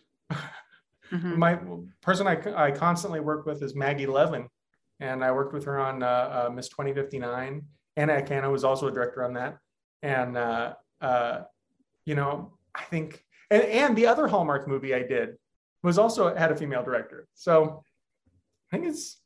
[1.11, 1.37] Mhm.
[1.37, 1.59] My
[2.01, 4.47] person I, I constantly work with is Maggie Levin,
[4.99, 7.61] and I worked with her on uh, uh, Miss 2059.
[7.97, 9.58] Anna Akana was also a director on that,
[10.01, 11.41] and uh, uh,
[12.06, 15.36] you know I think and, and the other Hallmark movie I did
[15.84, 17.27] was also had a female director.
[17.34, 17.84] So
[18.71, 19.19] I think it's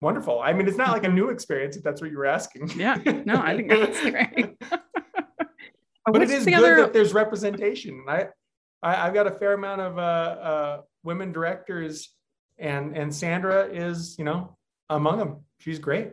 [0.00, 0.40] wonderful.
[0.40, 2.70] I mean, it's not like a new experience if that's what you were asking.
[2.76, 2.96] Yeah.
[3.24, 4.58] No, I think that's great.
[6.06, 8.04] but it is good other- that there's representation.
[8.08, 8.26] I,
[8.82, 12.10] I I've got a fair amount of uh, uh, women directors,
[12.58, 14.56] and and Sandra is you know
[14.90, 15.44] among them.
[15.58, 16.12] She's great.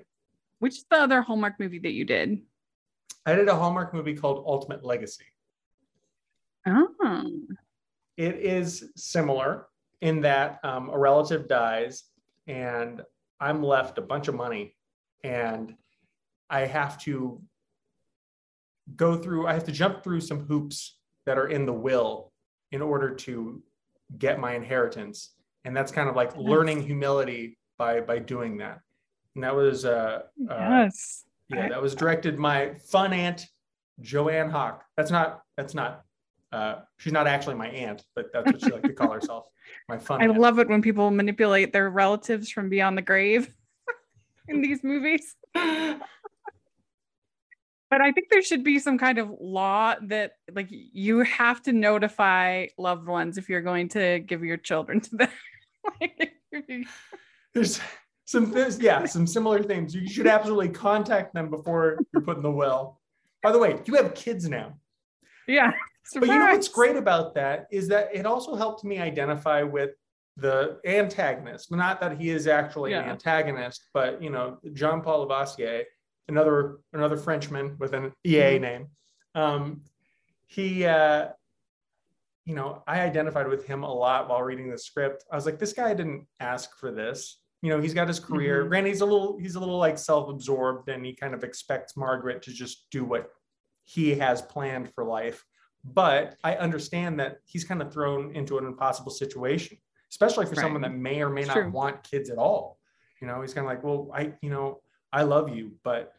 [0.62, 2.38] Which is the other Hallmark movie that you did?
[3.26, 5.26] I did a Hallmark movie called Ultimate Legacy.
[6.68, 7.32] Oh.
[8.16, 9.66] It is similar
[10.02, 12.04] in that um, a relative dies,
[12.46, 13.02] and
[13.40, 14.76] I'm left a bunch of money,
[15.24, 15.74] and
[16.48, 17.42] I have to
[18.96, 19.48] go through.
[19.48, 22.34] I have to jump through some hoops that are in the will
[22.72, 23.64] in order to
[24.20, 25.32] get my inheritance,
[25.66, 28.82] and that's kind of like learning humility by by doing that.
[29.36, 31.26] And that was uh, uh Yes.
[31.50, 33.48] yeah, that was directed my fun aunt,
[34.02, 34.84] Joanne Hawk.
[34.98, 36.04] That's not that's not
[36.52, 39.48] uh she's not actually my aunt, but that's what she liked to call herself.
[39.88, 40.38] My fun I aunt.
[40.38, 43.54] love it when people manipulate their relatives from beyond the grave
[44.50, 45.36] in these movies.
[47.90, 51.74] But I think there should be some kind of law that like you have to
[51.74, 55.30] notify loved ones if you're going to give your children to them.
[56.00, 56.32] Like,
[57.54, 57.82] There's
[58.26, 59.94] some there's, yeah, some similar things.
[59.96, 63.00] You should absolutely contact them before you're put in the will.
[63.44, 64.74] By the way, you have kids now.
[65.48, 65.72] yeah.
[66.14, 69.92] But you know what's great about that is that it also helped me identify with
[70.36, 71.72] the antagonist.
[71.72, 75.84] Not that he is actually an antagonist, but you know, Jean Paul Lavoisier,
[76.28, 78.62] another another Frenchman with an EA Mhm.
[78.62, 78.88] name.
[79.36, 79.84] Um,
[80.48, 81.30] he, uh,
[82.46, 85.24] you know, I identified with him a lot while reading the script.
[85.32, 87.41] I was like, this guy didn't ask for this.
[87.62, 88.66] You know, he's got his career.
[88.66, 88.70] Mhm.
[88.70, 92.42] Granted, he's a little he's a little like self-absorbed, and he kind of expects Margaret
[92.44, 93.30] to just do what
[93.84, 95.46] he has planned for life
[95.84, 99.80] but I understand that he's kind of thrown into an impossible situation,
[100.12, 100.62] especially for Right.
[100.62, 101.72] someone that may or may It's not true.
[101.72, 102.78] want kids at all.
[103.20, 106.14] You know, he's kind of like, well, I, you know, I love you, but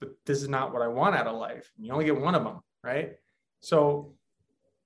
[0.00, 1.70] but this is not what I want out of life.
[1.76, 3.16] You only get one of them, right?
[3.60, 4.16] So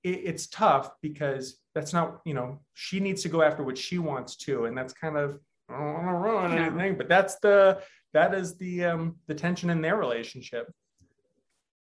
[0.03, 3.99] it, it's tough because that's not, you know, she needs to go after what she
[3.99, 7.81] wants to, and that's kind of I don't want to ruin anything, but that's the
[8.13, 10.71] that is the um the tension in their relationship.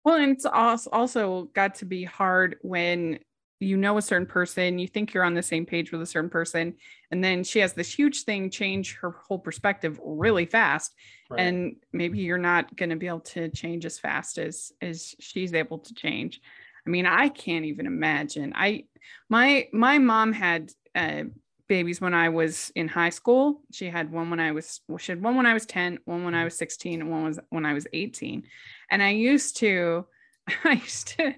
[0.03, 3.19] Well, and it's als- also got to be hard when
[3.59, 6.29] you know a certain person, you think you're on the same page with a certain
[6.29, 6.75] person,
[7.11, 10.93] and then she has this huge thing change her whole perspective really fast,
[11.29, 11.41] Right?
[11.41, 15.53] and maybe you're not going to be able to change as fast as as she's
[15.53, 16.39] able to change.
[16.85, 18.53] I mean, I can't even imagine.
[18.55, 18.85] I
[19.29, 21.23] my my mom had uh,
[21.67, 23.61] babies when I was in high school.
[23.71, 26.23] She had one when I was well, she had one when I was 10, one
[26.23, 28.43] when I was 16, and one was when I was 18.
[28.91, 30.05] And I used to
[30.63, 31.35] I used to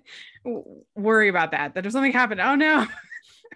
[0.96, 1.74] worry about that.
[1.74, 2.88] That if something happened, oh no.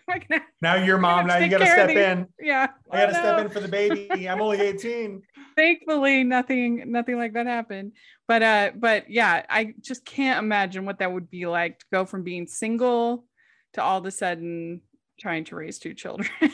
[0.07, 2.27] Gonna- now you're mom, now you gotta step in.
[2.39, 2.67] yeah.
[2.91, 3.43] I gotta oh, step no.
[3.43, 4.27] in for the baby.
[4.29, 5.21] I'm only 18.
[5.55, 7.93] Thankfully, nothing, nothing like that happened.
[8.27, 12.05] But uh, but yeah, I just can't imagine what that would be like to go
[12.05, 13.25] from being single
[13.73, 14.81] to all of a sudden
[15.19, 16.29] trying to raise two children.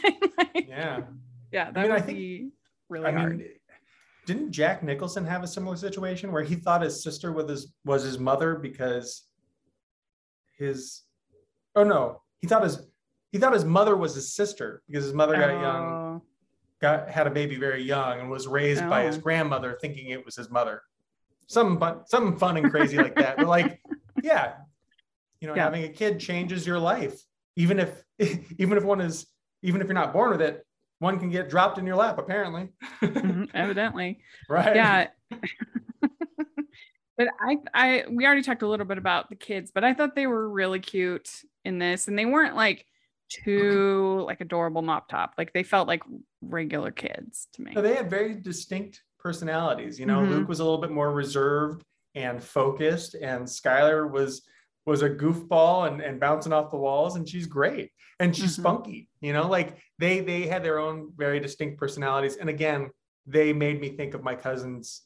[0.56, 1.02] Like, Yeah.
[1.52, 2.50] yeah, that mean, I would think- be
[2.90, 3.38] really I hard.
[3.38, 3.48] mean,
[4.26, 8.04] didn't Jack Nicholson have a similar situation where he thought his sister was his was
[8.04, 9.24] his mother because
[10.58, 11.04] his
[11.76, 12.88] oh no, he thought his
[13.32, 16.22] he thought his mother was his sister because his mother got young, Oh,
[16.82, 19.22] got had a baby very young and was raised by his Oh.
[19.22, 20.82] grandmother thinking it was his mother.
[21.48, 23.38] Something but something fun and crazy like that.
[23.38, 23.82] But like,
[24.24, 24.54] yeah,
[25.42, 25.64] you know, Yeah.
[25.64, 27.20] having a kid changes your life.
[27.60, 28.04] Even if
[28.58, 29.28] even if one is
[29.62, 30.66] even if you're not born with it,
[31.00, 32.70] one can get dropped in your lap, apparently.
[33.02, 34.22] mhm, evidently.
[34.48, 34.76] right?
[34.76, 35.08] yeah
[37.18, 40.16] but i i we already talked a little bit about the kids but i thought
[40.16, 41.30] they were really cute
[41.66, 42.86] in this and they weren't like
[43.30, 46.02] too like adorable mop top like they felt like
[46.42, 50.00] regular kids to me So they had very distinct personalities.
[50.00, 50.30] You know, Mhm.
[50.30, 51.84] Luke was a little bit more reserved
[52.16, 54.48] and focused, and Skylar was
[54.90, 58.62] was a goofball and, and bouncing off the walls, and she's great and she's Mhm.
[58.62, 59.10] spunky.
[59.22, 62.90] You know, like they they had their own very distinct personalities, and again,
[63.26, 65.04] they made me think of my cousins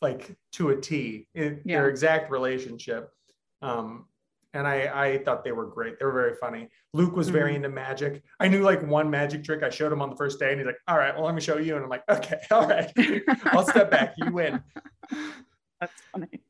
[0.00, 1.80] like to a T in Yeah.
[1.80, 3.10] their exact relationship.
[3.62, 4.06] Um,
[4.52, 4.76] and I
[5.06, 5.98] I thought they were great.
[5.98, 6.68] They were very funny.
[6.92, 7.56] Luke was very Mhm.
[7.56, 8.22] into magic.
[8.38, 9.62] I knew like one magic trick.
[9.64, 11.40] I showed him on the first day, and he's like, "All right, well, let me
[11.40, 12.92] show you." And I'm like, "Okay, all right,
[13.46, 14.14] I'll step back.
[14.18, 14.62] You win."
[15.80, 16.40] That's funny.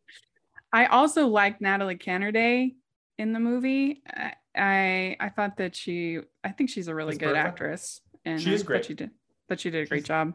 [0.74, 2.74] I also liked Natalie Canerday
[3.18, 4.02] in the movie.
[4.08, 7.38] I I, I thought that she I think she's a really good Bertha?
[7.38, 8.00] actress.
[8.24, 8.84] And She is I great.
[8.84, 9.10] She did
[9.48, 10.34] that she did a great She's- job.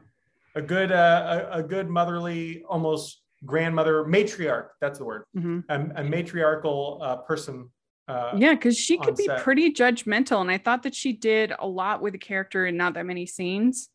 [0.55, 4.69] A good uh, a, a good motherly, almost grandmother matriarch.
[4.81, 5.23] That's the word.
[5.37, 5.63] Mhm.
[5.69, 7.69] A, a matriarchal uh, person.
[8.07, 9.41] Uh, Yeah, because she could be set.
[9.43, 10.41] pretty judgmental.
[10.41, 13.25] And I thought that she did a lot with the character and not that many
[13.27, 13.89] scenes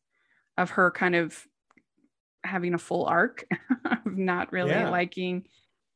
[0.57, 1.45] of her kind of
[2.45, 3.45] having a full arc
[3.85, 4.91] of not really Yeah.
[4.91, 5.47] liking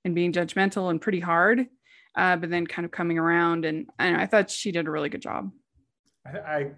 [0.09, 1.67] and being judgmental and pretty hard.
[2.17, 5.09] Uh, but then kind of coming around and, and I thought she did a really
[5.09, 5.53] good job.
[6.27, 6.71] I, I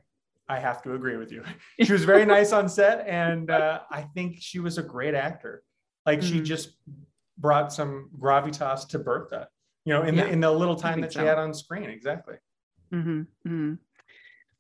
[0.49, 1.45] I have to agree with you.
[1.81, 5.63] She was very nice on set, and uh, I think she was a great actor.
[6.05, 6.45] Like she Mhm.
[6.45, 6.71] just
[7.39, 9.47] brought some gravitas to Bertha.
[9.85, 11.25] You know, in Yeah, the in the little time that she so.
[11.25, 11.89] had on screen.
[11.89, 12.35] Exactly.
[12.91, 13.23] hmm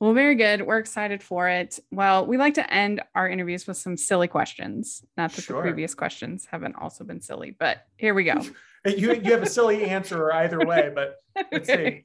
[0.00, 0.66] Well, very good.
[0.66, 1.78] We're excited for it.
[1.90, 5.04] Well, we like to end our interviews with some silly questions.
[5.18, 5.56] Not that Sure.
[5.56, 8.40] the previous questions haven't also been silly, but here we go.
[8.86, 11.16] You you have a silly answer either way, but
[11.52, 12.04] Let's see.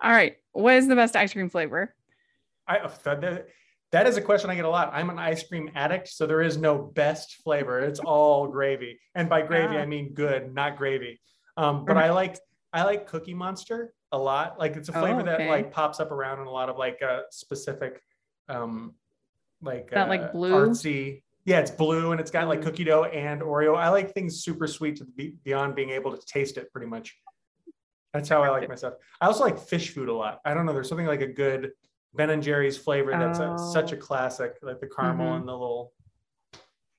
[0.00, 0.36] All right.
[0.52, 1.92] What is the best ice cream flavor?
[2.68, 3.48] I that, that-
[3.90, 4.90] that is a question I get a lot.
[4.92, 7.80] I'm an ice cream addict, so there is no best flavor.
[7.80, 9.80] It's all gravy, and by gravy Ah.
[9.80, 11.20] I mean good, not gravy.
[11.56, 12.38] Um, but I like
[12.72, 14.58] I like Cookie Monster a lot.
[14.58, 17.00] Like it's a Oh, flavor that like pops up around in a lot of like
[17.02, 18.00] uh, specific,
[18.48, 18.94] um,
[19.62, 20.52] like That, like, uh, blue?
[20.52, 21.22] artsy.
[21.46, 22.64] Yeah, it's blue and it's got like Mm.
[22.64, 23.76] cookie dough and Oreo.
[23.76, 26.70] I like things super sweet to be beyond being able to taste it.
[26.72, 27.16] Pretty much.
[28.12, 28.94] That's how I like my stuff.
[29.20, 30.40] I also like Phish Food a lot.
[30.44, 30.72] I don't know.
[30.72, 31.72] There's something like a good
[32.14, 34.00] Ben and Jerry's flavor that's a, such a Oh.
[34.00, 35.36] classic, like the caramel Mhm.
[35.40, 35.92] and the little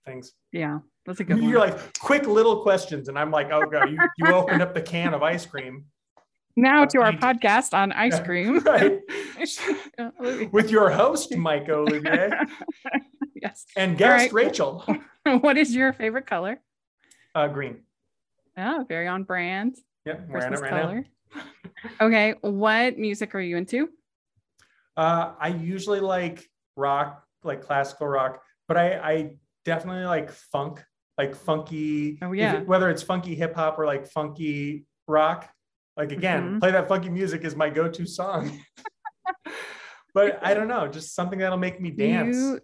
[0.05, 0.33] things.
[0.51, 1.41] Yeah, that's a good.
[1.41, 4.81] You're like quick little questions, and I'm like, oh god, you, you opened up the
[4.81, 5.85] can of ice cream,
[6.55, 8.59] now to our podcast on ice cream.
[8.59, 8.99] right?
[10.51, 12.31] With your host Myko Olivier
[13.35, 13.65] yes.
[13.75, 14.33] and guest right.
[14.33, 14.85] Rachel.
[15.41, 16.59] what is your favorite color?
[17.33, 17.81] Uh, green.
[18.57, 19.75] Oh, very on brand.
[20.05, 21.05] Yeah, wearing it Christmas right color.
[21.99, 22.35] okay.
[22.41, 23.89] What music are you into?
[24.95, 30.83] Uh, I usually like rock, like classical rock, but I, I definitely like funk,
[31.17, 32.17] like funky.
[32.21, 32.57] Oh, yeah.
[32.57, 35.49] it- whether it's funky hip hop or like funky rock.
[35.97, 36.59] Like again, Mhm.
[36.59, 38.59] play that funky music is my go-to song.
[40.13, 42.35] but I don't know, just something that'll make me dance.
[42.35, 42.59] You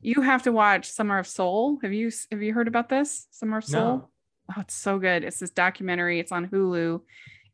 [0.00, 1.78] you have to watch Summer of Soul.
[1.82, 3.26] Have you have you heard about this?
[3.30, 3.96] Summer of Soul?
[3.98, 4.08] No.
[4.56, 5.24] Oh, it's so good.
[5.24, 6.20] It's this documentary.
[6.20, 7.02] It's on Hulu.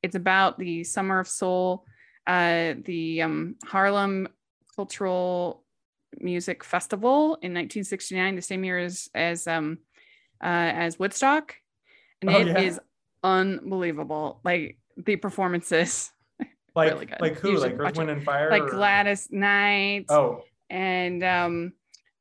[0.02, 1.86] It's about the Summer of Soul,
[2.26, 4.28] uh, the um, Harlem
[4.76, 5.64] Cultural
[6.20, 9.78] Music Festival in 1969, the same year as as um,
[10.42, 11.54] uh, as Woodstock,
[12.20, 12.80] and Oh, it is yeah.
[13.30, 14.40] unbelievable.
[14.44, 16.10] Like the performances,
[16.74, 17.20] like really good.
[17.20, 17.52] like who?
[17.52, 18.50] You Like Earth, Wind, and Fire?
[18.50, 21.72] like or- Gladys Knight, Oh, and um,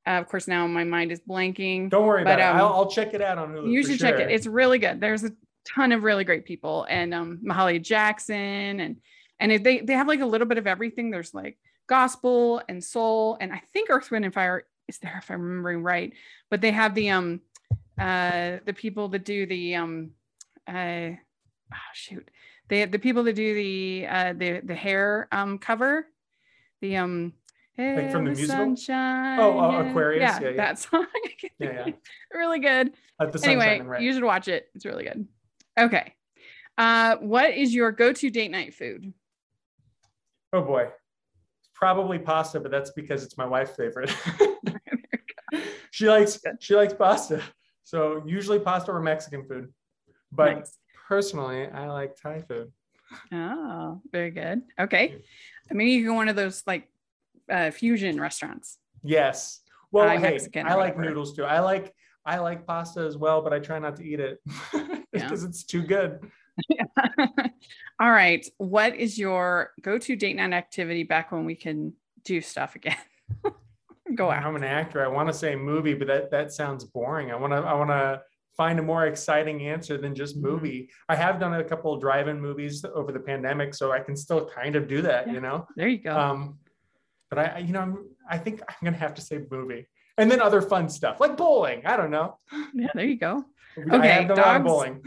[0.06, 1.90] uh, of course now my mind is blanking.
[1.90, 2.64] don't worry But, about um, it.
[2.64, 3.72] I'll, I'll check it out on Hulu.
[3.72, 5.32] you should check it it's really good there's a
[5.66, 8.98] ton of really great people and um mahalia jackson and
[9.40, 11.58] and they they have like a little bit of everything there's like
[11.88, 15.82] gospel and soul and i think earth wind and fire is there if i'm remembering
[15.84, 16.12] right
[16.52, 17.40] but they have the um
[17.98, 20.12] uh the people that do the um
[20.68, 22.30] uh oh, shoot
[22.70, 26.08] they the people that do the uh the the hair um cover
[26.82, 27.34] the um
[27.78, 28.66] Like from the "Hey, musical?
[28.66, 29.90] sunshine, Oh, uh.
[29.90, 30.22] Aquarius?
[30.22, 30.56] yeah, Yeah, yeah.
[30.58, 31.06] that song
[31.60, 31.94] Yeah, yeah.
[32.34, 34.02] really good At the anyway, red.
[34.02, 34.70] you should watch it.
[34.76, 35.28] It's really good.
[35.78, 36.14] Okay.
[36.78, 39.14] Uh, what is your go-to date night food?
[40.52, 40.84] Oh boy.
[41.60, 44.14] It's probably pasta, but that's because it's my wife's favorite.
[45.92, 47.42] she likes she likes pasta.
[47.84, 49.74] So usually pasta or Mexican food.
[50.32, 50.78] But Nice.
[51.14, 52.72] Personally, I like Thai food.
[53.32, 54.64] Oh, very good.
[54.80, 55.22] Okay.
[55.70, 56.90] I mean, you can go one of those like
[57.52, 58.80] uh, fusion restaurants.
[59.04, 59.60] Yes.
[59.92, 61.44] Well, Thai, hey, I like noodles too.
[61.44, 61.94] I like
[62.26, 64.40] I like pasta as well, but I try not to eat it
[64.74, 64.98] Yeah.
[65.12, 66.20] because it's too good.
[68.00, 68.44] All right.
[68.58, 72.98] What is your go-to date night activity back when we can do stuff again?
[74.16, 74.44] go out.
[74.44, 75.06] I'm an actor.
[75.06, 77.30] I want to say movie, but that that sounds boring.
[77.30, 78.24] I want to I want to
[78.56, 80.42] find a more exciting answer than just Mhm.
[80.44, 80.90] movie.
[81.10, 84.46] I have done a couple of drive-in movies over the pandemic, so I can still
[84.48, 85.34] kind of do that, Yeah.
[85.34, 85.68] you know.
[85.76, 86.16] There you go.
[86.18, 86.60] Um,
[87.30, 89.88] but I, you know, I'm, I think I'm gonna have to say movie,
[90.18, 91.86] and then other fun stuff like bowling.
[91.86, 92.38] I don't know.
[92.74, 93.46] yeah, there you go.
[93.92, 94.64] Okay, have done a lot of dogs.
[94.64, 95.04] bowling.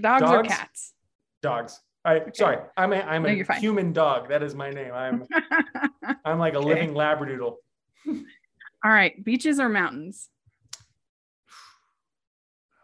[0.00, 0.94] Dogs, or cats?
[1.40, 1.80] Dogs.
[2.04, 2.58] I sorry.
[2.76, 4.28] I'm a I'm No, a human dog.
[4.28, 4.92] That is my name.
[4.92, 5.24] I'm
[6.24, 6.66] I'm like a Okay.
[6.68, 7.56] living labradoodle.
[8.84, 9.22] All right.
[9.24, 10.30] Beaches or mountains?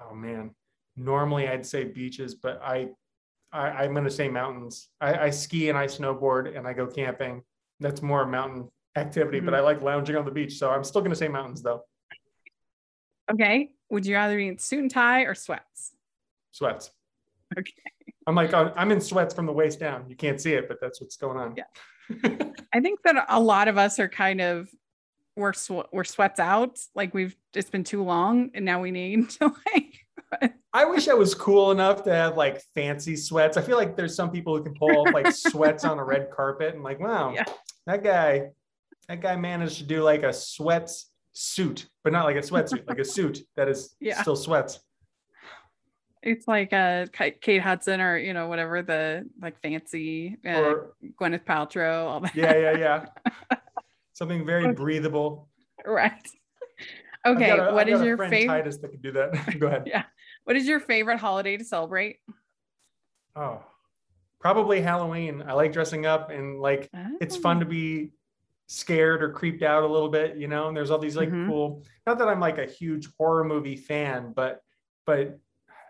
[0.08, 0.54] Oh man.
[0.96, 2.90] Normally I'd say beaches, but I
[3.52, 4.88] I, am going to say mountains.
[5.00, 7.40] I, I, ski and I snowboard and I go camping.
[7.78, 9.46] That's more mountain activity, mm-hmm.
[9.46, 10.58] but I like lounging on the beach.
[10.58, 11.82] So I'm still going to say mountains though.
[13.30, 13.70] Okay.
[13.90, 15.92] Would you rather be in suit and tie or sweats?
[16.50, 16.90] Sweats.
[17.56, 17.72] Okay.
[18.26, 20.06] I'm like, I'm in sweats from the waist down.
[20.08, 21.54] You can't see it, but that's what's going on.
[21.56, 21.64] Yeah.
[22.72, 24.68] I think that a lot of us are kind of
[25.36, 26.80] we're sw- we're sweats out.
[26.94, 29.93] Like we've it's been too long, and now we need to like.
[30.72, 33.56] I wish I was cool enough to have like fancy sweats.
[33.56, 36.30] I feel like there's some people who can pull off like sweats on a red
[36.30, 37.44] carpet, and like, wow, yeah.
[37.86, 38.48] that guy,
[39.08, 42.98] that guy managed to do like a sweats suit, but not like a sweatsuit, like
[42.98, 44.20] a suit that is yeah.
[44.20, 44.80] still sweats.
[46.22, 50.94] It's like a uh, Kate Hudson or you know whatever the like fancy uh, or,
[51.20, 52.06] Gwyneth Paltrow.
[52.06, 52.34] All that.
[52.34, 53.56] Yeah, yeah, yeah.
[54.14, 55.48] Something very breathable.
[55.84, 56.12] Right.
[57.26, 57.50] Okay.
[57.50, 58.46] A, what is your favorite?
[58.46, 59.58] Titus that can do that.
[59.58, 59.84] Go ahead.
[59.86, 60.04] Yeah.
[60.44, 62.18] What is your favorite holiday to celebrate?
[63.34, 63.62] Oh,
[64.40, 65.42] probably Halloween.
[65.46, 67.16] I like dressing up and like oh.
[67.20, 67.68] it's fun to oh.
[67.68, 68.12] be
[68.66, 70.68] scared or creeped out a little bit, you know.
[70.68, 71.48] And there's all these like mm-hmm.
[71.48, 71.82] cool.
[72.06, 74.60] Not that I'm like a huge horror movie fan, but
[75.06, 75.38] but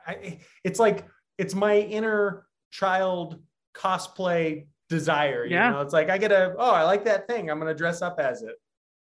[0.07, 1.05] I, it's like
[1.37, 3.41] it's my inner child
[3.74, 5.45] cosplay desire.
[5.45, 5.68] Yeah.
[5.68, 7.51] You know, it's like I get a oh, I like that thing.
[7.51, 8.55] I'm gonna dress up as it.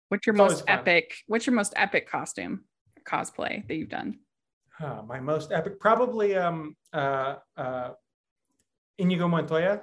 [0.10, 1.16] What's your it's most epic?
[1.28, 2.66] What's your most epic costume
[3.08, 4.20] cosplay that you've done?
[4.70, 7.91] Huh, my most epic, probably um uh uh
[8.97, 9.82] Inigo Montoya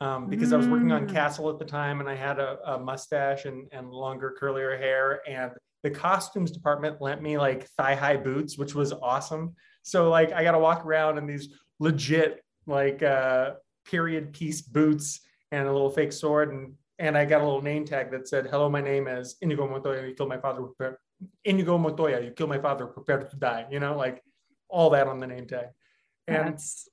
[0.00, 0.54] um, because mm.
[0.54, 1.12] I was working on mm.
[1.12, 5.20] Castle at the time and I had a, a, mustache and, and longer, curlier hair.
[5.28, 5.52] And
[5.82, 9.54] the costumes department lent me like thigh high boots, which was awesome.
[9.82, 11.48] So, like, I got to walk around in these
[11.78, 13.52] legit, like, uh,
[13.84, 15.20] period piece boots
[15.52, 16.52] and a little fake sword.
[16.52, 19.68] And and I got a little name tag that said, Hello, my name is Inigo
[19.68, 20.06] Montoya.
[20.06, 20.62] You killed my father.
[20.62, 20.98] Prepare.
[21.44, 22.86] Inigo Montoya, you killed my father.
[22.86, 23.66] Prepared to die.
[23.70, 24.22] You know, like
[24.68, 25.66] all that on the name tag.
[26.26, 26.88] And That's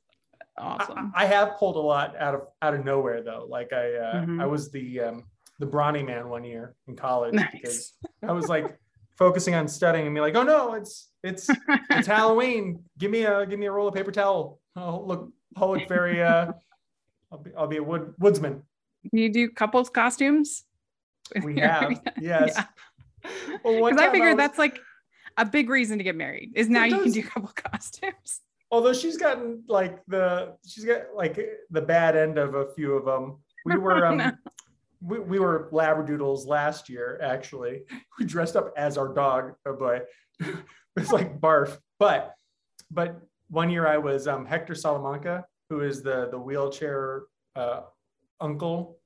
[0.57, 1.11] awesome.
[1.15, 3.47] I, I, have pulled a lot out of out of nowhere though.
[3.49, 4.41] Like I uh, mm-hmm.
[4.41, 5.23] I was the um,
[5.59, 7.47] the brawny man one year in college nice.
[7.51, 7.93] because
[8.27, 8.77] I was like
[9.17, 11.49] focusing on studying and be like, oh no, it's it's
[11.89, 12.83] it's Halloween.
[12.97, 14.59] Give me a give me a roll of paper towel.
[14.75, 16.51] I'll look I'll look very uh
[17.31, 18.63] I'll be I'll be a wood woodsman.
[19.11, 20.63] You do couples costumes?
[21.43, 22.53] We have, yes.
[22.55, 22.65] Yeah.
[23.21, 24.37] Because well, I figured I was...
[24.37, 24.79] that's like
[25.37, 28.41] a big reason to get married is now you can do couple costumes
[28.73, 31.39] although she's gotten like the she's got like
[31.69, 33.37] the bad end of a few of them.
[33.65, 34.31] We were um, no.
[34.99, 37.83] we, we were labradoodles last year actually.
[38.19, 39.53] We dressed up as our dog.
[39.65, 40.01] Oh boy,
[40.97, 41.77] it's like barf.
[41.97, 42.33] But
[42.91, 47.21] but one year I was um, Hector Salamanca, who is the the wheelchair
[47.55, 47.83] uh,
[48.43, 48.99] uncle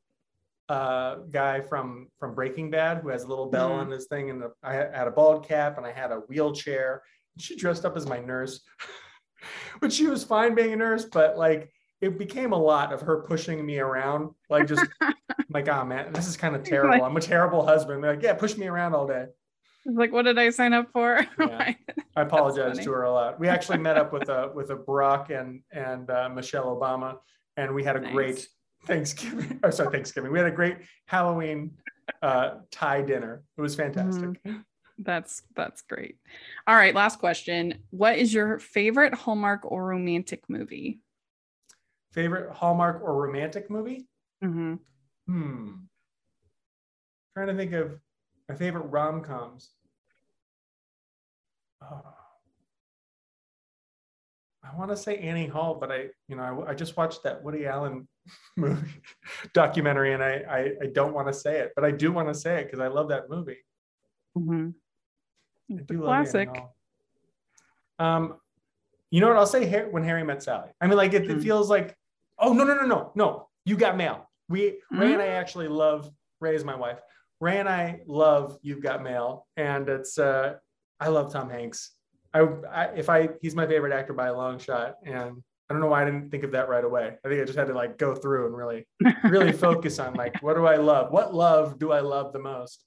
[0.69, 3.79] uh, guy from from Breaking Bad, who has a little bell mm.
[3.79, 7.03] on his thing, and the, I had a bald cap and I had a wheelchair.
[7.39, 8.61] She dressed up as my nurse.
[9.81, 11.71] but she was fine being a nurse, but like
[12.01, 14.85] it became a lot of her pushing me around, like just
[15.49, 17.03] like, oh man, this is kind of terrible.
[17.03, 18.03] I'm a terrible husband.
[18.03, 19.25] They're like, yeah, push me around all day.
[19.85, 21.25] Like, what did I sign up for?
[21.39, 21.73] Yeah.
[22.15, 23.39] I apologize to her a lot.
[23.39, 27.17] We actually met up with a with a Barack and and uh, Michelle Obama,
[27.57, 28.11] and we had a nice.
[28.11, 28.47] great
[28.87, 29.59] Thanksgiving.
[29.63, 30.31] Oh, sorry, Thanksgiving.
[30.31, 31.71] We had a great Halloween
[32.21, 33.43] uh, Thai dinner.
[33.57, 34.41] It was fantastic.
[34.43, 34.57] Mm-hmm.
[34.99, 36.17] That's that's great.
[36.65, 37.83] All right, last question.
[37.91, 41.01] What is your favorite Hallmark or romantic movie?
[42.13, 44.07] Favorite Hallmark or romantic movie?
[44.43, 44.75] Mm-hmm.
[45.27, 45.71] Hmm.
[47.35, 47.99] Trying to think of
[48.49, 49.69] my favorite rom coms.
[51.83, 52.01] Oh.
[54.71, 57.43] I want to say Annie Hall, but I, you know, I, I just watched that
[57.43, 58.07] Woody Allen
[58.57, 59.01] movie
[59.53, 62.33] documentary, and I, I, I don't want to say it, but I do want to
[62.33, 63.57] say it because I love that movie.
[64.37, 64.69] Mm-hmm.
[65.99, 66.49] Classic.
[67.99, 68.35] Um,
[69.11, 69.37] you know what?
[69.37, 70.69] I'll say when Harry met Sally.
[70.79, 71.39] I mean, like it, mm-hmm.
[71.39, 71.95] it, feels like,
[72.39, 73.49] oh no, no, no, no, no.
[73.65, 74.29] You got mail.
[74.49, 74.99] We mm-hmm.
[74.99, 75.35] Ray and I mm-hmm.
[75.35, 76.09] actually love
[76.39, 76.99] Ray is my wife.
[77.39, 80.55] Ray and I love You've Got Mail, and it's uh,
[80.99, 81.91] I love Tom Hanks.
[82.33, 82.39] I,
[82.71, 85.87] I if I he's my favorite actor by a long shot, and I don't know
[85.87, 87.15] why I didn't think of that right away.
[87.23, 88.87] I think I just had to like go through and really,
[89.23, 91.11] really focus on like what do I love?
[91.11, 92.83] What love do I love the most?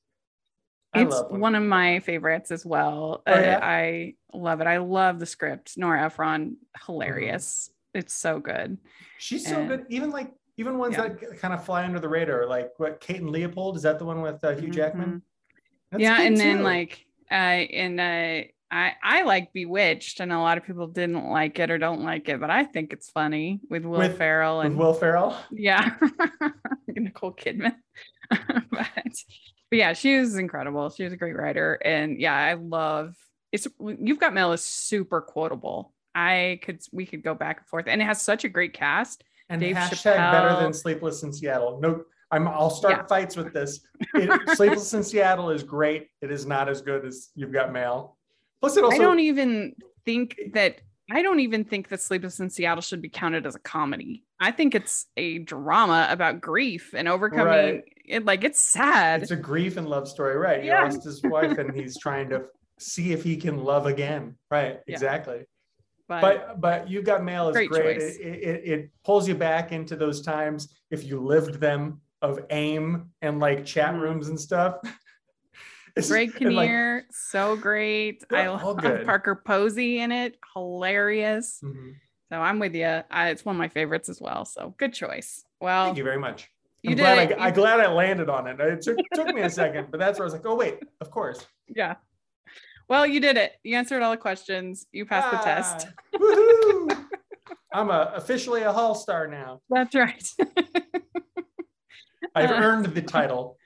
[0.92, 3.22] I it's one of my favorites as well.
[3.26, 3.60] Oh, yeah?
[3.62, 4.66] I, I, love it.
[4.66, 5.74] I love the script.
[5.76, 7.68] Nora Ephron, hilarious.
[7.68, 8.00] Mm-hmm.
[8.00, 8.76] It's so good.
[9.18, 9.86] She's and, so good.
[9.88, 11.08] Even like even ones yeah.
[11.08, 13.76] that kind of fly under the radar, like what Kate and Leopold.
[13.76, 15.22] Is that the one with uh, Hugh Jackman?
[15.92, 16.00] Mm-hmm.
[16.00, 16.42] yeah, and too.
[16.42, 21.28] then like uh, and uh, I I like Bewitched, and a lot of people didn't
[21.28, 24.60] like it or don't like it, but I think it's funny with Will with, Ferrell
[24.60, 25.36] and Will Ferrell.
[25.50, 25.96] Yeah,
[26.88, 27.74] Nicole Kidman.
[28.30, 28.88] but
[29.70, 30.90] but yeah, she was incredible.
[30.90, 31.74] She was a great writer.
[31.74, 33.14] And yeah, I love
[33.52, 35.92] it's you've got mail is super quotable.
[36.14, 39.24] I could we could go back and forth, and it has such a great cast.
[39.48, 41.80] And Dave hashtag better than Sleepless in Seattle.
[41.80, 42.46] No, I'm.
[42.46, 43.06] I'll start Yeah.
[43.06, 43.80] fights with this.
[44.14, 46.08] It, Sleepless in Seattle is great.
[46.22, 48.16] It is not as good as You've Got Mail.
[48.60, 50.80] Plus, it also I don't even think that
[51.10, 54.22] I don't even think that Sleepless in Seattle should be counted as a comedy.
[54.38, 57.84] I think it's a drama about grief and overcoming Right.
[58.06, 58.24] it.
[58.24, 59.22] Like it's sad.
[59.22, 60.62] it's a grief and love story, right?
[60.62, 62.44] He lost his wife, and he's trying to
[62.78, 64.36] see if he can love again.
[64.50, 64.78] Right?
[64.86, 64.94] Yeah.
[64.94, 65.46] Exactly.
[66.08, 67.96] but, but but you got mail is Great great.
[67.98, 73.10] It, it, it pulls you back into those times if you lived them of AIM
[73.22, 74.00] and like chat Mhm.
[74.00, 74.76] rooms and stuff.
[76.08, 78.24] Greg and, like, Kinnear, so great.
[78.30, 79.04] I Yeah, love.
[79.04, 80.36] Parker Posey in it.
[80.54, 81.60] Hilarious.
[81.62, 81.94] mhm.
[82.32, 83.02] So I'm with you.
[83.10, 84.44] I, it's one of my favorites as well.
[84.44, 85.44] So good choice.
[85.60, 86.48] Well, Thank you very much.
[86.82, 87.32] you I'm did glad.
[87.32, 88.60] I, I'm glad I landed on it.
[88.60, 91.10] It took, took me a second, but that's where I was like, oh wait, of
[91.10, 91.44] course.
[91.68, 91.96] yeah.
[92.88, 93.52] Well, you did it.
[93.62, 94.86] You answered all the questions.
[94.92, 95.86] You passed the test.
[96.14, 97.04] Ah, woohoo!
[97.72, 99.60] I'm a, officially a Hall star now.
[99.70, 100.28] That's right.
[102.34, 102.54] I've Uh.
[102.54, 103.56] earned the title.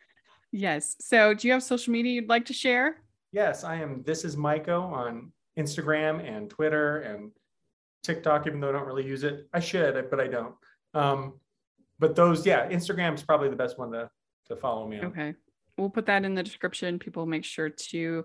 [0.55, 0.95] Yes.
[1.01, 3.03] So do you have social media you'd like to share?
[3.33, 4.05] Yes, I am.
[4.07, 7.33] This is Myko on Instagram and Twitter and
[8.05, 9.49] TikTok, even though I don't really use it.
[9.53, 10.55] I should, but I don't.
[10.95, 11.41] Um,
[11.99, 14.09] but those, yeah, Instagram is probably the best one to,
[14.47, 15.07] to follow me on.
[15.07, 15.35] Okay.
[15.77, 17.01] We'll put that in the description.
[17.01, 18.25] People make sure to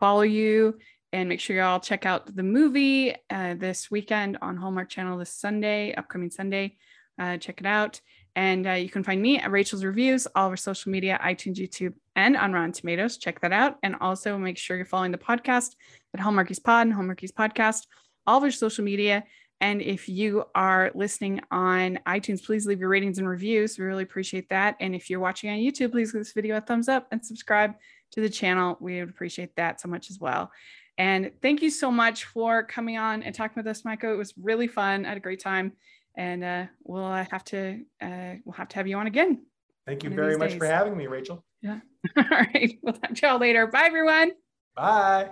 [0.00, 0.78] follow you
[1.12, 5.16] and make sure you all check out the movie uh, this weekend on Hallmark Channel
[5.16, 6.76] this Sunday, upcoming Sunday.
[7.20, 8.00] Uh, check it out.
[8.36, 11.56] And uh, you can find me at Rachel's Reviews, all of our social media, iTunes,
[11.56, 13.16] YouTube, and on Rotten Tomatoes.
[13.18, 13.78] Check that out.
[13.82, 15.74] And also make sure you're following the podcast
[16.14, 17.86] at Hallmarkies Pod and Hallmarkies Podcast,
[18.26, 19.24] all of our social media.
[19.60, 23.78] And if you are listening on iTunes, please leave your ratings and reviews.
[23.78, 24.76] We really appreciate that.
[24.78, 27.74] And if you're watching on YouTube, please give this video a thumbs up and subscribe
[28.12, 28.76] to the channel.
[28.80, 30.52] We would appreciate that so much as well.
[30.96, 34.12] And thank you so much for coming on and talking with us, Michael.
[34.12, 35.04] It was really fun.
[35.04, 35.72] I had a great time.
[36.18, 39.46] And uh, we'll uh, have to uh, we'll have to have you on again.
[39.86, 41.44] Thank you very much for having me, Rachel.
[41.62, 41.78] Yeah.
[42.16, 42.76] All right.
[42.82, 43.68] We'll talk to y'all later.
[43.68, 44.32] Bye, everyone.
[44.76, 45.30] Bye.